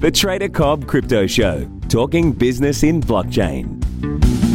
The 0.00 0.10
Trader 0.10 0.48
Cobb 0.48 0.86
Crypto 0.86 1.26
Show, 1.26 1.68
talking 1.90 2.32
business 2.32 2.84
in 2.84 3.02
blockchain. 3.02 4.49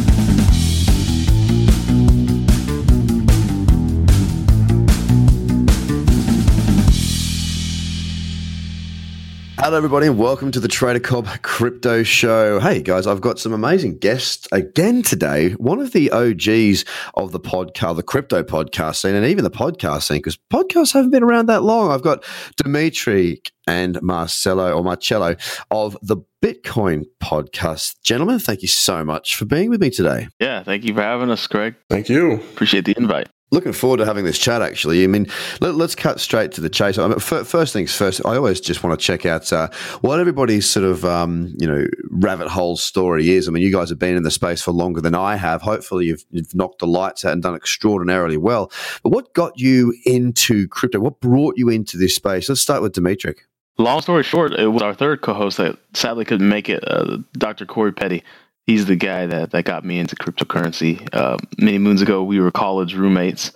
Hello, 9.66 9.78
everybody, 9.78 10.06
and 10.06 10.16
welcome 10.16 10.52
to 10.52 10.60
the 10.60 10.68
Trader 10.68 11.00
Cobb 11.00 11.26
Crypto 11.42 12.04
Show. 12.04 12.60
Hey, 12.60 12.80
guys, 12.80 13.04
I've 13.04 13.20
got 13.20 13.40
some 13.40 13.52
amazing 13.52 13.98
guests 13.98 14.46
again 14.52 15.02
today. 15.02 15.54
One 15.54 15.80
of 15.80 15.90
the 15.90 16.08
OGs 16.12 16.84
of 17.14 17.32
the 17.32 17.40
podcast, 17.40 17.82
uh, 17.82 17.92
the 17.94 18.04
crypto 18.04 18.44
podcast 18.44 18.98
scene, 18.98 19.16
and 19.16 19.26
even 19.26 19.42
the 19.42 19.50
podcast 19.50 20.04
scene, 20.04 20.18
because 20.18 20.38
podcasts 20.52 20.92
haven't 20.92 21.10
been 21.10 21.24
around 21.24 21.46
that 21.46 21.64
long. 21.64 21.90
I've 21.90 22.02
got 22.02 22.24
Dimitri 22.56 23.42
and 23.66 24.00
Marcelo 24.02 24.70
or 24.70 24.84
Marcello 24.84 25.34
of 25.72 25.96
the 26.00 26.18
Bitcoin 26.40 27.02
podcast. 27.20 27.96
Gentlemen, 28.04 28.38
thank 28.38 28.62
you 28.62 28.68
so 28.68 29.04
much 29.04 29.34
for 29.34 29.46
being 29.46 29.68
with 29.68 29.80
me 29.80 29.90
today. 29.90 30.28
Yeah, 30.38 30.62
thank 30.62 30.84
you 30.84 30.94
for 30.94 31.02
having 31.02 31.28
us, 31.28 31.44
Craig. 31.48 31.74
Thank 31.90 32.08
you. 32.08 32.34
Appreciate 32.34 32.84
the 32.84 32.94
invite. 32.96 33.26
Looking 33.52 33.72
forward 33.72 33.98
to 33.98 34.06
having 34.06 34.24
this 34.24 34.38
chat. 34.38 34.60
Actually, 34.60 35.04
I 35.04 35.06
mean, 35.06 35.28
let, 35.60 35.74
us 35.80 35.94
cut 35.94 36.18
straight 36.18 36.50
to 36.52 36.60
the 36.60 36.68
chase. 36.68 36.98
I 36.98 37.06
mean, 37.06 37.16
f- 37.16 37.46
first 37.46 37.72
things 37.72 37.94
first. 37.94 38.20
I 38.26 38.34
always 38.34 38.60
just 38.60 38.82
want 38.82 38.98
to 38.98 39.04
check 39.04 39.24
out 39.24 39.52
uh, 39.52 39.68
what 40.00 40.18
everybody's 40.18 40.68
sort 40.68 40.84
of 40.84 41.04
um, 41.04 41.54
you 41.56 41.66
know 41.68 41.86
rabbit 42.10 42.48
hole 42.48 42.76
story 42.76 43.30
is. 43.30 43.46
I 43.46 43.52
mean, 43.52 43.62
you 43.62 43.70
guys 43.70 43.88
have 43.88 44.00
been 44.00 44.16
in 44.16 44.24
the 44.24 44.32
space 44.32 44.62
for 44.62 44.72
longer 44.72 45.00
than 45.00 45.14
I 45.14 45.36
have. 45.36 45.62
Hopefully, 45.62 46.06
you've, 46.06 46.24
you've 46.30 46.56
knocked 46.56 46.80
the 46.80 46.88
lights 46.88 47.24
out 47.24 47.34
and 47.34 47.42
done 47.42 47.54
extraordinarily 47.54 48.36
well. 48.36 48.72
But 49.04 49.10
what 49.10 49.32
got 49.32 49.52
you 49.60 49.94
into 50.04 50.66
crypto? 50.66 50.98
What 50.98 51.20
brought 51.20 51.56
you 51.56 51.68
into 51.68 51.96
this 51.96 52.16
space? 52.16 52.48
Let's 52.48 52.60
start 52.60 52.82
with 52.82 52.94
Dimitri. 52.94 53.36
Long 53.78 54.00
story 54.00 54.24
short, 54.24 54.54
it 54.54 54.68
was 54.68 54.82
our 54.82 54.94
third 54.94 55.20
co-host 55.20 55.58
that 55.58 55.78
sadly 55.92 56.24
couldn't 56.24 56.48
make 56.48 56.68
it, 56.70 56.82
uh, 56.88 57.18
Dr. 57.34 57.66
Corey 57.66 57.92
Petty 57.92 58.24
he's 58.66 58.86
the 58.86 58.96
guy 58.96 59.26
that, 59.26 59.52
that 59.52 59.64
got 59.64 59.84
me 59.84 59.98
into 59.98 60.16
cryptocurrency. 60.16 61.08
Uh, 61.12 61.38
many 61.58 61.78
moons 61.78 62.02
ago, 62.02 62.22
we 62.22 62.40
were 62.40 62.50
college 62.50 62.94
roommates, 62.94 63.52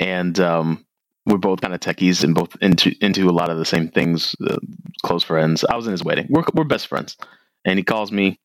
and 0.00 0.38
um, 0.40 0.84
we're 1.26 1.36
both 1.36 1.60
kind 1.60 1.74
of 1.74 1.80
techies 1.80 2.24
and 2.24 2.34
both 2.34 2.56
into 2.60 2.92
into 3.00 3.28
a 3.28 3.32
lot 3.32 3.50
of 3.50 3.58
the 3.58 3.64
same 3.64 3.88
things. 3.88 4.34
Uh, 4.44 4.56
close 5.04 5.22
friends. 5.22 5.64
I 5.64 5.76
was 5.76 5.86
in 5.86 5.92
his 5.92 6.02
wedding. 6.02 6.26
We're 6.28 6.44
we're 6.54 6.64
best 6.64 6.88
friends, 6.88 7.16
and 7.64 7.78
he 7.78 7.84
calls 7.84 8.10
me. 8.10 8.40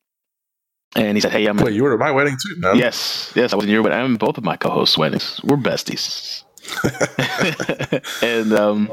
And 0.94 1.16
he 1.16 1.22
said, 1.22 1.32
"Hey, 1.32 1.46
I'm." 1.46 1.56
Wait, 1.56 1.72
you 1.72 1.84
were 1.84 1.94
at 1.94 1.98
my 1.98 2.10
wedding 2.10 2.36
too, 2.36 2.60
man. 2.60 2.76
Yes, 2.76 3.32
yes, 3.34 3.54
I 3.54 3.56
was 3.56 3.64
in 3.64 3.70
your 3.70 3.82
wedding. 3.82 3.98
I'm 3.98 4.12
in 4.12 4.16
both 4.16 4.36
of 4.36 4.44
my 4.44 4.56
co-hosts' 4.56 4.98
weddings. 4.98 5.40
We're 5.42 5.56
besties. 5.56 6.44
and 8.22 8.52
um, 8.52 8.92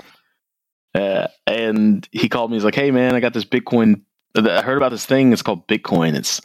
uh, 0.95 1.27
and 1.45 2.07
he 2.13 2.29
called 2.29 2.51
me. 2.51 2.55
He's 2.55 2.63
like, 2.63 2.75
"Hey, 2.75 2.91
man, 2.91 3.15
I 3.15 3.19
got 3.19 3.33
this 3.33 3.43
Bitcoin. 3.43 4.03
I 4.33 4.61
heard 4.61 4.77
about 4.77 4.91
this 4.91 5.05
thing. 5.05 5.33
It's 5.33 5.41
called 5.41 5.67
Bitcoin. 5.67 6.15
It's 6.15 6.39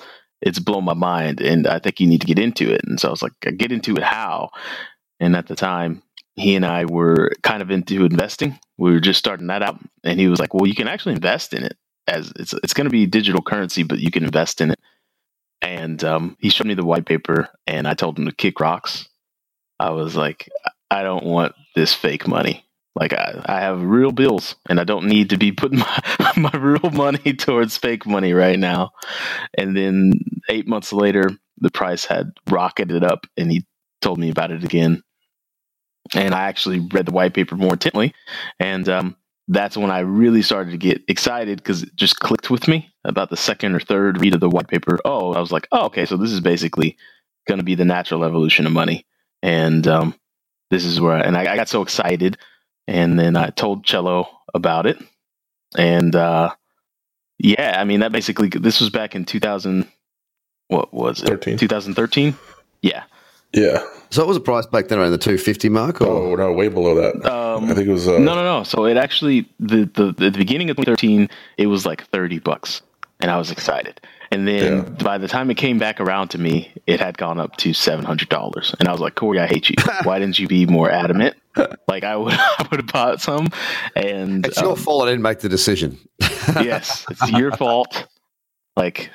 it's 0.45 0.59
blown 0.59 0.85
my 0.85 0.95
mind 0.95 1.41
and 1.41 1.67
I 1.67 1.79
think 1.79 1.99
you 1.99 2.07
need 2.07 2.21
to 2.21 2.27
get 2.27 2.39
into 2.39 2.71
it. 2.73 2.83
And 2.85 3.01
so 3.01 3.09
I 3.09 3.11
was 3.11 3.23
like, 3.23 3.33
get 3.57 3.73
into 3.73 3.97
it 3.97 4.03
how? 4.03 4.51
And 5.19 5.35
at 5.35 5.47
the 5.47 5.57
time, 5.57 6.03
he 6.37 6.55
and 6.55 6.67
I 6.67 6.85
were 6.85 7.33
kind 7.43 7.63
of 7.63 7.71
into 7.71 8.05
investing. 8.05 8.59
We 8.77 8.93
were 8.93 9.01
just 9.01 9.19
starting 9.19 9.47
that 9.47 9.63
out. 9.63 9.79
And 10.05 10.21
he 10.21 10.29
was 10.29 10.39
like, 10.41 10.53
well, 10.53 10.67
you 10.67 10.75
can 10.75 10.89
actually 10.89 11.15
invest 11.15 11.55
in 11.55 11.65
it 11.65 11.77
as 12.07 12.31
it's, 12.37 12.53
it's 12.53 12.75
going 12.75 12.85
to 12.85 12.91
be 12.91 13.07
digital 13.07 13.41
currency, 13.41 13.85
but 13.85 14.01
you 14.01 14.11
can 14.11 14.25
invest 14.25 14.61
in 14.61 14.73
it. 14.73 14.81
And 15.63 16.05
um, 16.05 16.37
he 16.41 16.51
showed 16.51 16.67
me 16.67 16.75
the 16.75 16.85
white 16.85 17.07
paper 17.07 17.49
and 17.67 17.89
I 17.89 17.95
told 17.95 18.19
him 18.19 18.27
to 18.27 18.33
kick 18.33 18.61
rocks. 18.61 19.09
I 19.81 19.91
was 19.91 20.15
like, 20.15 20.51
I 20.91 21.03
don't 21.03 21.25
want 21.25 21.55
this 21.75 21.95
fake 21.95 22.29
money. 22.29 22.64
Like 22.95 23.13
I, 23.13 23.43
I 23.47 23.61
have 23.61 23.83
real 23.83 24.13
bills 24.13 24.55
and 24.69 24.79
I 24.79 24.85
don't 24.85 25.07
need 25.07 25.31
to 25.31 25.37
be 25.37 25.53
putting 25.53 25.79
my, 26.19 26.33
my 26.37 26.53
real 26.57 26.91
money 26.91 27.33
towards 27.39 27.77
fake 27.77 28.07
money 28.07 28.33
right 28.33 28.59
now. 28.59 28.91
And 29.57 29.77
then 29.77 30.13
eight 30.49 30.69
months 30.69 30.93
later, 30.93 31.31
the 31.59 31.71
price 31.71 32.05
had 32.05 32.33
rocketed 32.49 33.05
up 33.05 33.27
and 33.37 33.51
he 33.51 33.67
told 34.01 34.19
me 34.19 34.31
about 34.31 34.51
it 34.51 34.65
again. 34.65 35.03
And 36.15 36.35
I 36.35 36.43
actually 36.43 36.81
read 36.81 37.07
the 37.07 37.13
white 37.13 37.35
paper 37.35 37.57
more 37.57 37.73
intently. 37.73 38.15
And 38.61 38.89
um, 38.89 39.17
that's 39.49 39.77
when 39.77 39.91
I 39.91 40.01
really 40.01 40.43
started 40.43 40.73
to 40.73 40.79
get 40.79 41.03
excited 41.09 41.59
because 41.59 41.83
it 41.83 41.97
just 41.97 42.21
clicked 42.21 42.51
with 42.51 42.69
me 42.69 42.93
about 43.05 43.31
the 43.31 43.37
second 43.37 43.75
or 43.75 43.81
third 43.81 44.21
read 44.21 44.35
of 44.35 44.41
the 44.41 44.51
white 44.51 44.69
paper. 44.69 44.99
Oh, 45.05 45.33
I 45.33 45.41
was 45.41 45.51
like, 45.51 45.67
oh, 45.73 45.87
okay, 45.87 46.05
so 46.05 46.17
this 46.17 46.31
is 46.31 46.41
basically 46.41 46.97
going 47.49 47.59
to 47.59 47.65
be 47.65 47.75
the 47.75 47.85
natural 47.85 48.25
evolution 48.25 48.67
of 48.67 48.73
money. 48.73 49.07
And 49.43 49.87
um, 49.87 50.15
this 50.71 50.85
is 50.85 51.01
where, 51.01 51.17
I, 51.17 51.21
and 51.21 51.37
I, 51.37 51.53
I 51.53 51.57
got 51.57 51.69
so 51.69 51.83
excited 51.83 52.39
and 52.87 53.19
then 53.19 53.37
I 53.37 53.51
told 53.51 53.85
Cello 53.85 54.29
about 54.55 54.87
it, 54.87 54.99
and 55.77 56.15
uh, 56.15 56.55
yeah, 57.39 57.77
I 57.81 57.85
mean 57.85 58.01
that 58.01 58.13
basically 58.13 58.49
this 58.49 58.81
was 58.81 58.91
back 58.91 59.15
in 59.15 59.25
2000. 59.25 59.87
What 60.69 60.95
was 60.95 61.23
it? 61.23 61.29
13. 61.29 61.59
2013. 61.59 62.35
Yeah. 62.81 63.05
Yeah. 63.53 63.85
So 64.11 64.23
it 64.23 64.27
was 64.27 64.37
a 64.37 64.41
price 64.41 64.67
back 64.67 64.89
then 64.89 64.99
around 64.99 65.13
the 65.13 65.19
250 65.19 65.69
mark? 65.69 66.01
Or? 66.01 66.07
Oh 66.07 66.35
no, 66.35 66.53
way 66.53 66.69
below 66.69 66.95
that. 66.95 67.31
Um, 67.31 67.71
I 67.71 67.75
think 67.75 67.89
it 67.89 67.93
was. 67.93 68.09
Uh, 68.09 68.19
no, 68.19 68.35
no, 68.35 68.43
no. 68.43 68.65
So 68.65 68.85
it 68.85 68.97
actually 68.97 69.49
the, 69.61 69.85
the 69.95 70.13
the 70.13 70.31
beginning 70.31 70.71
of 70.71 70.77
2013 70.77 71.29
it 71.59 71.67
was 71.67 71.87
like 71.87 72.05
30 72.07 72.39
bucks, 72.41 72.83
and 73.25 73.31
I 73.31 73.39
was 73.39 73.51
excited. 73.51 74.03
And 74.31 74.47
then 74.47 74.77
yeah. 74.77 74.83
by 75.03 75.17
the 75.17 75.29
time 75.29 75.51
it 75.51 75.55
came 75.55 75.79
back 75.79 75.99
around 75.99 76.29
to 76.29 76.39
me, 76.39 76.71
it 76.87 77.01
had 77.01 77.17
gone 77.17 77.41
up 77.41 77.57
to 77.59 77.73
seven 77.73 78.05
hundred 78.05 78.29
dollars, 78.29 78.75
and 78.79 78.87
I 78.87 78.93
was 78.93 79.01
like, 79.01 79.15
"Corey, 79.15 79.41
I 79.41 79.47
hate 79.47 79.71
you. 79.71 79.77
Why 80.03 80.19
didn't 80.19 80.39
you 80.39 80.47
be 80.47 80.67
more 80.67 80.91
adamant? 80.91 81.35
Like 81.89 82.05
I 82.05 82.17
would, 82.17 82.35
I 82.37 82.69
would 82.71 82.81
have 82.81 82.93
bought 82.93 83.23
some." 83.23 83.49
And 83.97 84.45
it's 84.47 84.59
um, 84.59 84.67
your 84.67 84.77
fault 84.77 85.05
I 85.05 85.13
didn't 85.13 85.23
make 85.23 85.39
the 85.39 85.49
decision. 85.49 85.99
yes, 86.21 87.07
it's 87.11 87.31
your 87.31 87.53
fault. 87.53 88.07
Like, 88.77 89.11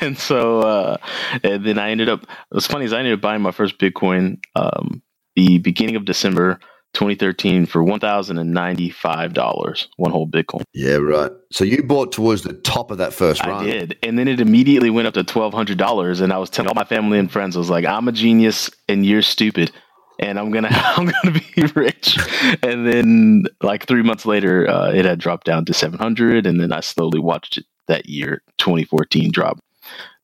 and 0.00 0.16
so, 0.16 0.60
uh, 0.60 0.96
and 1.42 1.66
then 1.66 1.78
I 1.78 1.90
ended 1.90 2.08
up. 2.08 2.26
What's 2.50 2.68
funny 2.68 2.84
is 2.84 2.92
I 2.92 2.98
ended 2.98 3.14
up 3.14 3.20
buying 3.20 3.42
my 3.42 3.50
first 3.50 3.78
Bitcoin 3.78 4.38
um, 4.54 5.02
the 5.34 5.58
beginning 5.58 5.96
of 5.96 6.04
December 6.04 6.60
2013 6.94 7.66
for 7.66 7.82
$1,095, 7.82 9.86
one 9.96 10.10
whole 10.10 10.26
Bitcoin. 10.26 10.62
Yeah, 10.72 10.96
right. 10.96 11.30
So 11.52 11.64
you 11.64 11.82
bought 11.82 12.12
towards 12.12 12.42
the 12.42 12.54
top 12.54 12.90
of 12.90 12.98
that 12.98 13.12
first 13.12 13.44
run. 13.44 13.62
I 13.62 13.64
did. 13.64 13.98
And 14.02 14.18
then 14.18 14.28
it 14.28 14.40
immediately 14.40 14.90
went 14.90 15.06
up 15.06 15.14
to 15.14 15.24
$1,200. 15.24 16.20
And 16.20 16.32
I 16.32 16.38
was 16.38 16.50
telling 16.50 16.68
all 16.68 16.74
my 16.74 16.84
family 16.84 17.18
and 17.18 17.30
friends, 17.30 17.56
I 17.56 17.58
was 17.58 17.70
like, 17.70 17.84
I'm 17.84 18.08
a 18.08 18.12
genius 18.12 18.70
and 18.88 19.04
you're 19.04 19.22
stupid. 19.22 19.70
And 20.18 20.38
I'm 20.38 20.50
gonna, 20.50 20.68
I'm 20.72 21.06
gonna 21.06 21.38
be 21.38 21.62
rich. 21.74 22.18
And 22.62 22.86
then, 22.86 23.44
like 23.62 23.86
three 23.86 24.02
months 24.02 24.26
later, 24.26 24.68
uh, 24.68 24.90
it 24.90 25.04
had 25.04 25.20
dropped 25.20 25.46
down 25.46 25.64
to 25.66 25.74
700. 25.74 26.46
And 26.46 26.60
then 26.60 26.72
I 26.72 26.80
slowly 26.80 27.20
watched 27.20 27.58
it 27.58 27.66
that 27.86 28.08
year, 28.08 28.42
2014, 28.58 29.30
drop 29.30 29.58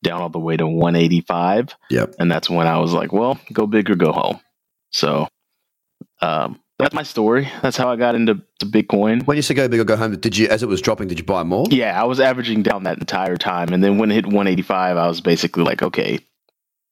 down 0.02 0.20
all 0.20 0.28
the 0.28 0.38
way 0.38 0.56
to 0.56 0.66
185. 0.66 1.76
Yep. 1.90 2.16
And 2.18 2.30
that's 2.30 2.50
when 2.50 2.66
I 2.66 2.78
was 2.78 2.92
like, 2.92 3.12
well, 3.12 3.38
go 3.52 3.66
big 3.66 3.90
or 3.90 3.94
go 3.94 4.12
home. 4.12 4.40
So 4.90 5.28
um, 6.24 6.60
that's 6.78 6.94
my 6.94 7.02
story. 7.02 7.48
That's 7.62 7.76
how 7.76 7.88
I 7.88 7.96
got 7.96 8.14
into 8.14 8.42
Bitcoin. 8.60 9.26
When 9.26 9.36
you 9.36 9.42
say 9.42 9.54
go 9.54 9.68
big 9.68 9.80
or 9.80 9.84
go 9.84 9.96
home, 9.96 10.16
did 10.16 10.36
you, 10.36 10.48
as 10.48 10.62
it 10.62 10.68
was 10.68 10.80
dropping, 10.80 11.08
did 11.08 11.18
you 11.18 11.24
buy 11.24 11.42
more? 11.44 11.66
Yeah, 11.70 12.00
I 12.00 12.04
was 12.04 12.18
averaging 12.18 12.62
down 12.62 12.84
that 12.84 12.98
entire 12.98 13.36
time, 13.36 13.72
and 13.72 13.82
then 13.82 13.98
when 13.98 14.10
it 14.10 14.14
hit 14.14 14.26
185, 14.26 14.96
I 14.96 15.06
was 15.06 15.20
basically 15.20 15.62
like, 15.62 15.82
okay, 15.82 16.18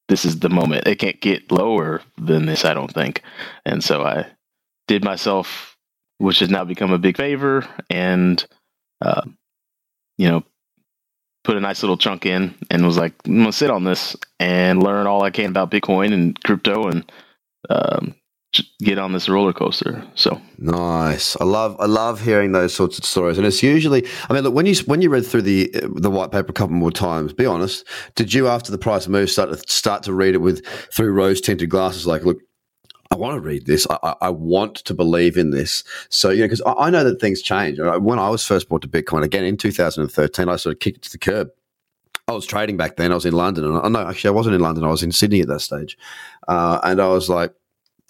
this 0.09 0.25
is 0.25 0.38
the 0.38 0.50
moment. 0.50 0.87
It 0.87 0.97
can't 0.97 1.20
get 1.20 1.50
lower 1.50 2.03
than 2.16 2.47
this, 2.47 2.65
I 2.65 2.75
don't 2.75 2.93
think. 2.93 3.22
And 3.65 3.82
so 3.82 4.03
I 4.03 4.26
did 4.87 5.03
myself, 5.03 5.76
which 6.19 6.41
has 6.41 6.50
now 6.50 6.64
become 6.64 6.93
a 6.93 6.99
big 6.99 7.16
favor, 7.16 7.66
and 7.91 8.44
uh, 9.00 9.22
you 10.16 10.28
know, 10.28 10.44
put 11.43 11.56
a 11.56 11.60
nice 11.60 11.82
little 11.82 11.97
chunk 11.97 12.25
in, 12.25 12.54
and 12.70 12.87
was 12.87 12.99
like, 12.99 13.14
I'm 13.26 13.38
gonna 13.38 13.53
sit 13.53 13.70
on 13.70 13.82
this 13.82 14.14
and 14.38 14.81
learn 14.82 15.09
all 15.09 15.25
I 15.25 15.31
can 15.31 15.50
about 15.50 15.72
Bitcoin 15.72 16.12
and 16.12 16.41
crypto, 16.44 16.87
and 16.87 17.10
um, 17.69 18.14
get 18.80 18.98
on 18.98 19.12
this 19.12 19.28
roller 19.28 19.52
coaster. 19.52 20.04
So 20.14 20.40
nice. 20.58 21.36
I 21.40 21.44
love 21.44 21.76
I 21.80 21.86
love 21.86 22.20
hearing 22.20 22.52
those 22.52 22.74
sorts 22.74 22.98
of 22.98 23.04
stories, 23.04 23.38
and 23.38 23.46
it's 23.46 23.62
usually. 23.62 24.06
I 24.28 24.34
mean, 24.34 24.42
look 24.42 24.54
when 24.54 24.66
you 24.66 24.74
when 24.86 25.02
you 25.02 25.10
read 25.10 25.26
through 25.26 25.43
the 25.43 25.70
the 25.96 26.10
white 26.10 26.31
paper 26.31 26.50
a 26.50 26.52
couple 26.52 26.75
more 26.75 26.90
times. 26.90 27.32
Be 27.32 27.46
honest. 27.46 27.87
Did 28.14 28.32
you 28.34 28.49
after 28.49 28.70
the 28.70 28.78
price 28.78 29.08
move 29.08 29.31
start 29.31 29.50
to 29.50 29.72
start 29.72 30.02
to 30.04 30.12
read 30.12 30.34
it 30.34 30.38
with 30.38 30.66
through 30.94 31.12
rose 31.12 31.40
tinted 31.40 31.70
glasses? 31.70 32.06
Like, 32.06 32.25
look. 32.25 32.38
I 33.10 33.14
want 33.14 33.34
to 33.34 33.46
read 33.46 33.66
this. 33.66 33.87
I, 33.90 34.14
I, 34.22 34.31
want 34.31 34.76
to 34.76 34.94
believe 34.94 35.37
in 35.37 35.50
this. 35.50 35.84
So, 36.08 36.31
you 36.31 36.38
know, 36.38 36.44
because 36.46 36.62
I, 36.62 36.72
I 36.72 36.88
know 36.88 37.05
that 37.05 37.20
things 37.20 37.43
change. 37.43 37.78
When 37.78 38.19
I 38.19 38.31
was 38.31 38.43
first 38.43 38.70
brought 38.70 38.81
to 38.82 38.88
Bitcoin, 38.88 39.22
again 39.22 39.44
in 39.44 39.58
2013, 39.58 40.48
I 40.48 40.56
sort 40.56 40.75
of 40.75 40.81
kicked 40.81 40.96
it 40.96 41.02
to 41.02 41.12
the 41.12 41.19
curb. 41.19 41.50
I 42.26 42.32
was 42.32 42.46
trading 42.46 42.78
back 42.78 42.96
then. 42.96 43.12
I 43.12 43.14
was 43.14 43.26
in 43.26 43.34
London, 43.34 43.64
and 43.64 43.76
I 43.76 43.88
know 43.90 44.08
actually 44.08 44.28
I 44.28 44.32
wasn't 44.32 44.55
in 44.55 44.62
London. 44.62 44.84
I 44.84 44.90
was 44.90 45.02
in 45.02 45.12
Sydney 45.12 45.43
at 45.43 45.48
that 45.48 45.60
stage, 45.60 45.98
uh, 46.48 46.81
and 46.82 47.02
I 47.02 47.08
was 47.08 47.28
like, 47.28 47.52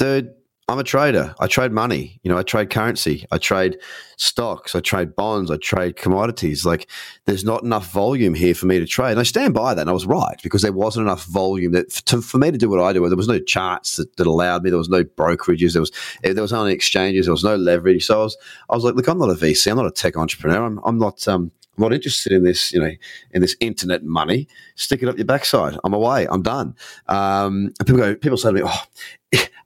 dude, 0.02 0.34
I'm 0.68 0.78
a 0.78 0.84
trader. 0.84 1.34
I 1.38 1.46
trade 1.46 1.70
money. 1.70 2.20
You 2.22 2.30
know, 2.30 2.38
I 2.38 2.42
trade 2.42 2.70
currency. 2.70 3.26
I 3.30 3.38
trade 3.38 3.78
stocks. 4.16 4.74
I 4.74 4.80
trade 4.80 5.14
bonds. 5.14 5.50
I 5.50 5.56
trade 5.56 5.96
commodities. 5.96 6.64
Like, 6.64 6.88
there's 7.26 7.44
not 7.44 7.62
enough 7.62 7.92
volume 7.92 8.34
here 8.34 8.54
for 8.54 8.66
me 8.66 8.78
to 8.78 8.86
trade. 8.86 9.12
And 9.12 9.20
I 9.20 9.24
stand 9.24 9.54
by 9.54 9.74
that. 9.74 9.80
And 9.80 9.90
I 9.90 9.92
was 9.92 10.06
right 10.06 10.40
because 10.42 10.62
there 10.62 10.72
wasn't 10.72 11.06
enough 11.06 11.24
volume 11.24 11.72
that 11.72 11.90
to, 12.06 12.22
for 12.22 12.38
me 12.38 12.50
to 12.50 12.58
do 12.58 12.70
what 12.70 12.80
I 12.80 12.92
do. 12.92 13.06
There 13.08 13.16
was 13.16 13.28
no 13.28 13.40
charts 13.40 13.96
that, 13.96 14.16
that, 14.16 14.26
allowed 14.26 14.62
me. 14.62 14.70
There 14.70 14.78
was 14.78 14.88
no 14.88 15.04
brokerages. 15.04 15.72
There 15.72 15.82
was 15.82 15.92
there 16.22 16.40
was 16.40 16.52
only 16.52 16.72
exchanges. 16.72 17.26
There 17.26 17.34
was 17.34 17.44
no 17.44 17.56
leverage. 17.56 18.06
So 18.06 18.20
I 18.20 18.24
was 18.24 18.36
I 18.70 18.74
was 18.74 18.84
like, 18.84 18.94
look, 18.94 19.08
I'm 19.08 19.18
not 19.18 19.30
a 19.30 19.34
VC. 19.34 19.70
I'm 19.70 19.76
not 19.76 19.86
a 19.86 19.90
tech 19.90 20.16
entrepreneur. 20.16 20.64
I'm 20.64 20.80
I'm 20.84 20.98
not 20.98 21.26
um 21.28 21.50
I'm 21.76 21.82
not 21.82 21.92
interested 21.92 22.32
in 22.32 22.44
this, 22.44 22.72
you 22.72 22.80
know, 22.80 22.92
in 23.32 23.40
this 23.40 23.56
internet 23.60 24.04
money. 24.04 24.46
Stick 24.74 25.02
it 25.02 25.08
up 25.08 25.16
your 25.16 25.24
backside. 25.24 25.78
I'm 25.84 25.94
away. 25.94 26.26
I'm 26.30 26.42
done. 26.42 26.76
Um, 27.08 27.72
and 27.78 27.86
people 27.86 27.96
go, 27.96 28.14
people 28.14 28.36
say 28.36 28.50
to 28.50 28.52
me, 28.52 28.62
"Oh, 28.64 28.82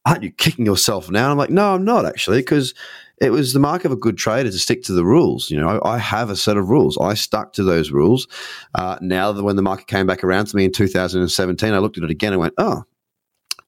aren't 0.07 0.23
you 0.23 0.31
kicking 0.31 0.67
yourself 0.67 1.11
now?" 1.11 1.31
I'm 1.31 1.37
like, 1.37 1.51
"No, 1.51 1.75
I'm 1.75 1.85
not 1.85 2.07
actually, 2.07 2.39
because." 2.39 2.75
It 3.19 3.31
was 3.31 3.55
the 3.55 3.61
mark 3.61 3.87
of 3.87 3.93
a 3.93 3.97
good 3.97 4.19
trader 4.19 4.51
to 4.51 4.59
stick 4.59 4.83
to 4.83 4.93
the 4.93 5.03
rules. 5.03 5.51
You 5.51 5.59
know, 5.59 5.69
I, 5.69 5.95
I 5.95 5.97
have 5.97 6.29
a 6.29 6.37
set 6.37 6.59
of 6.59 6.69
rules. 6.69 6.99
I 6.99 7.15
stuck 7.15 7.55
to 7.55 7.63
those 7.63 7.91
rules. 7.91 8.29
Uh, 8.75 8.99
now 9.01 9.33
that 9.33 9.43
when 9.43 9.57
the 9.57 9.63
market 9.63 9.87
came 9.87 10.07
back 10.07 10.23
around 10.23 10.49
to 10.49 10.57
me 10.57 10.67
in 10.67 10.71
2017, 10.71 11.73
I 11.73 11.79
looked 11.79 11.97
at 11.97 12.05
it 12.05 12.11
again 12.11 12.35
and 12.35 12.41
went, 12.43 12.53
"Oh, 12.59 12.85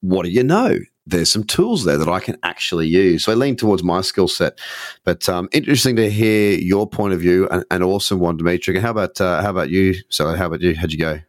what 0.02 0.24
do 0.24 0.30
you 0.30 0.42
know? 0.42 0.80
there's 1.08 1.32
some 1.32 1.44
tools 1.44 1.84
there 1.84 1.96
that 1.96 2.08
I 2.08 2.20
can 2.20 2.36
actually 2.42 2.86
use. 2.86 3.24
So 3.24 3.32
I 3.32 3.34
lean 3.34 3.56
towards 3.56 3.82
my 3.82 4.02
skill 4.02 4.28
set. 4.28 4.58
But 5.04 5.28
um, 5.28 5.48
interesting 5.52 5.96
to 5.96 6.10
hear 6.10 6.58
your 6.58 6.88
point 6.88 7.14
of 7.14 7.20
view, 7.20 7.48
and, 7.48 7.64
and 7.70 7.82
awesome 7.82 8.20
one, 8.20 8.36
Dimitri. 8.36 8.76
And 8.76 8.84
how 8.84 8.90
about 8.90 9.20
uh, 9.20 9.42
how 9.42 9.50
about 9.50 9.70
you? 9.70 9.94
So 10.10 10.34
how 10.34 10.46
about 10.46 10.60
you? 10.60 10.74
How'd 10.74 10.92
you 10.92 10.98
go? 10.98 11.20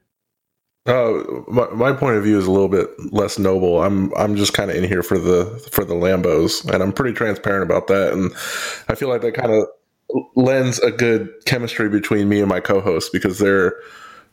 Uh, 0.85 1.23
my, 1.47 1.67
my 1.69 1.93
point 1.93 2.15
of 2.17 2.23
view 2.23 2.37
is 2.37 2.47
a 2.47 2.51
little 2.51 2.69
bit 2.69 2.89
less 3.11 3.37
noble. 3.37 3.83
I'm 3.83 4.13
I'm 4.15 4.35
just 4.35 4.53
kind 4.53 4.71
of 4.71 4.77
in 4.77 4.83
here 4.83 5.03
for 5.03 5.17
the 5.17 5.45
for 5.71 5.83
the 5.83 5.93
Lambos, 5.93 6.67
and 6.71 6.81
I'm 6.81 6.93
pretty 6.93 7.13
transparent 7.13 7.63
about 7.63 7.87
that. 7.87 8.13
And 8.13 8.31
I 8.87 8.95
feel 8.95 9.09
like 9.09 9.21
that 9.21 9.33
kind 9.33 9.51
of 9.51 9.67
lends 10.35 10.79
a 10.79 10.91
good 10.91 11.29
chemistry 11.45 11.89
between 11.89 12.29
me 12.29 12.39
and 12.39 12.49
my 12.49 12.59
co-host 12.59 13.11
because 13.13 13.39
they're 13.39 13.75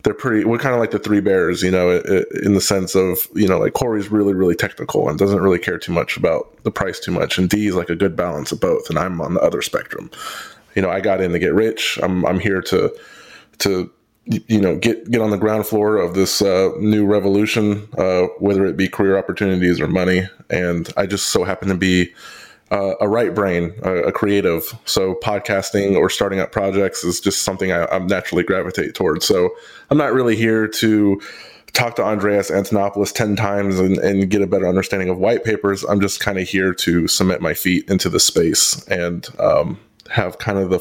they're 0.05 0.15
pretty. 0.15 0.45
We're 0.45 0.59
kind 0.59 0.75
of 0.75 0.81
like 0.81 0.93
the 0.93 0.99
three 0.99 1.21
bears, 1.21 1.63
you 1.63 1.71
know, 1.71 2.01
in 2.43 2.55
the 2.55 2.61
sense 2.61 2.95
of 2.95 3.29
you 3.35 3.49
know, 3.49 3.59
like 3.59 3.75
Corey's 3.75 4.11
really 4.11 4.33
really 4.33 4.55
technical 4.55 5.09
and 5.09 5.19
doesn't 5.19 5.43
really 5.43 5.59
care 5.59 5.79
too 5.79 5.93
much 5.93 6.17
about 6.17 6.63
the 6.63 6.71
price 6.71 7.01
too 7.01 7.13
much, 7.13 7.39
and 7.39 7.51
D 7.51 7.67
is 7.67 7.75
like 7.75 7.91
a 7.91 7.97
good 7.97 8.17
balance 8.17 8.53
of 8.53 8.61
both, 8.61 8.89
and 8.89 8.99
I'm 8.99 9.21
on 9.21 9.35
the 9.35 9.41
other 9.41 9.63
spectrum. 9.63 10.11
You 10.75 10.83
know, 10.83 10.91
I 10.91 11.01
got 11.01 11.21
in 11.21 11.33
to 11.33 11.39
get 11.39 11.55
rich. 11.55 11.99
I'm 12.03 12.25
I'm 12.25 12.39
here 12.39 12.63
to 12.63 12.95
to 13.59 13.91
you 14.27 14.61
know 14.61 14.77
get 14.77 15.11
get 15.11 15.21
on 15.21 15.31
the 15.31 15.39
ground 15.39 15.67
floor 15.67 15.97
of 15.97 16.15
this 16.15 16.43
uh, 16.43 16.71
new 16.79 17.07
revolution, 17.07 17.89
uh, 17.97 18.27
whether 18.39 18.67
it 18.67 18.77
be 18.77 18.89
career 18.89 19.17
opportunities 19.17 19.81
or 19.81 19.87
money, 19.87 20.29
and 20.51 20.93
I 20.97 21.07
just 21.07 21.29
so 21.29 21.45
happen 21.45 21.69
to 21.69 21.77
be 21.77 22.13
uh, 22.71 22.95
a 23.01 23.09
right 23.09 23.35
brain, 23.35 23.73
a, 23.83 23.95
a, 24.05 24.13
creative. 24.13 24.77
So 24.85 25.15
podcasting 25.23 25.97
or 25.97 26.11
starting 26.11 26.41
up 26.41 26.51
projects 26.51 27.05
is 27.05 27.21
just 27.21 27.43
something 27.43 27.71
I, 27.71 27.87
I 27.87 27.99
naturally 28.01 28.43
gravitate 28.43 28.95
towards. 28.95 29.25
So 29.25 29.51
I'm 29.91 29.99
not 29.99 30.13
really 30.13 30.35
here 30.35 30.67
to 30.67 31.21
talk 31.73 31.95
to 31.97 32.03
Andreas 32.03 32.51
Antonopoulos 32.51 33.13
10 33.13 33.37
times 33.37 33.79
and, 33.79 33.99
and, 33.99 34.31
get 34.31 34.41
a 34.41 34.47
better 34.47 34.67
understanding 34.67 35.11
of 35.11 35.19
white 35.19 35.45
papers. 35.45 35.85
I'm 35.85 36.01
just 36.01 36.21
kind 36.21 36.39
of 36.39 36.49
here 36.49 36.73
to 36.73 37.07
cement 37.07 37.43
my 37.43 37.55
feet 37.55 37.89
into 37.89 38.09
the 38.09 38.19
space 38.19 38.85
and 38.89 39.29
um, 39.39 39.79
have 40.11 40.39
kind 40.39 40.59
of 40.59 40.71
the 40.71 40.81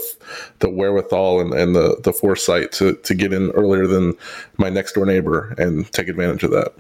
the 0.59 0.69
wherewithal 0.69 1.41
and, 1.41 1.53
and 1.53 1.75
the, 1.75 1.97
the 2.03 2.13
foresight 2.13 2.71
to, 2.73 2.95
to 2.95 3.13
get 3.13 3.33
in 3.33 3.51
earlier 3.51 3.87
than 3.87 4.13
my 4.57 4.69
next 4.69 4.93
door 4.93 5.05
neighbor 5.05 5.53
and 5.57 5.91
take 5.91 6.07
advantage 6.07 6.43
of 6.43 6.51
that. 6.51 6.73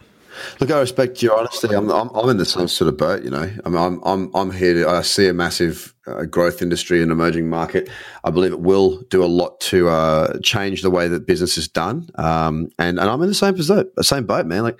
Look, 0.59 0.69
I 0.69 0.79
respect 0.79 1.21
your 1.23 1.37
honesty. 1.37 1.73
I'm, 1.73 1.89
I'm, 1.89 2.09
I'm 2.09 2.29
in 2.29 2.35
the 2.35 2.45
same 2.45 2.67
sort 2.67 2.89
of 2.89 2.97
boat, 2.97 3.23
you 3.23 3.29
know. 3.29 3.49
I 3.65 3.69
mean, 3.69 3.77
I'm, 3.77 4.01
I'm, 4.03 4.35
I'm 4.35 4.51
here 4.51 4.73
to, 4.73 4.89
I 4.89 5.01
see 5.01 5.29
a 5.29 5.33
massive 5.33 5.93
uh, 6.07 6.25
growth 6.25 6.61
industry 6.61 7.01
and 7.01 7.09
emerging 7.09 7.49
market. 7.49 7.89
I 8.25 8.31
believe 8.31 8.51
it 8.51 8.59
will 8.59 9.01
do 9.03 9.23
a 9.23 9.27
lot 9.27 9.61
to 9.61 9.87
uh, 9.87 10.37
change 10.43 10.81
the 10.81 10.91
way 10.91 11.07
that 11.07 11.25
business 11.25 11.57
is 11.57 11.69
done. 11.69 12.09
Um, 12.15 12.69
and, 12.77 12.99
and 12.99 13.09
I'm 13.09 13.21
in 13.21 13.29
the 13.29 13.33
same 13.33 13.55
same 14.01 14.25
boat, 14.25 14.45
man. 14.45 14.63
Like, 14.63 14.79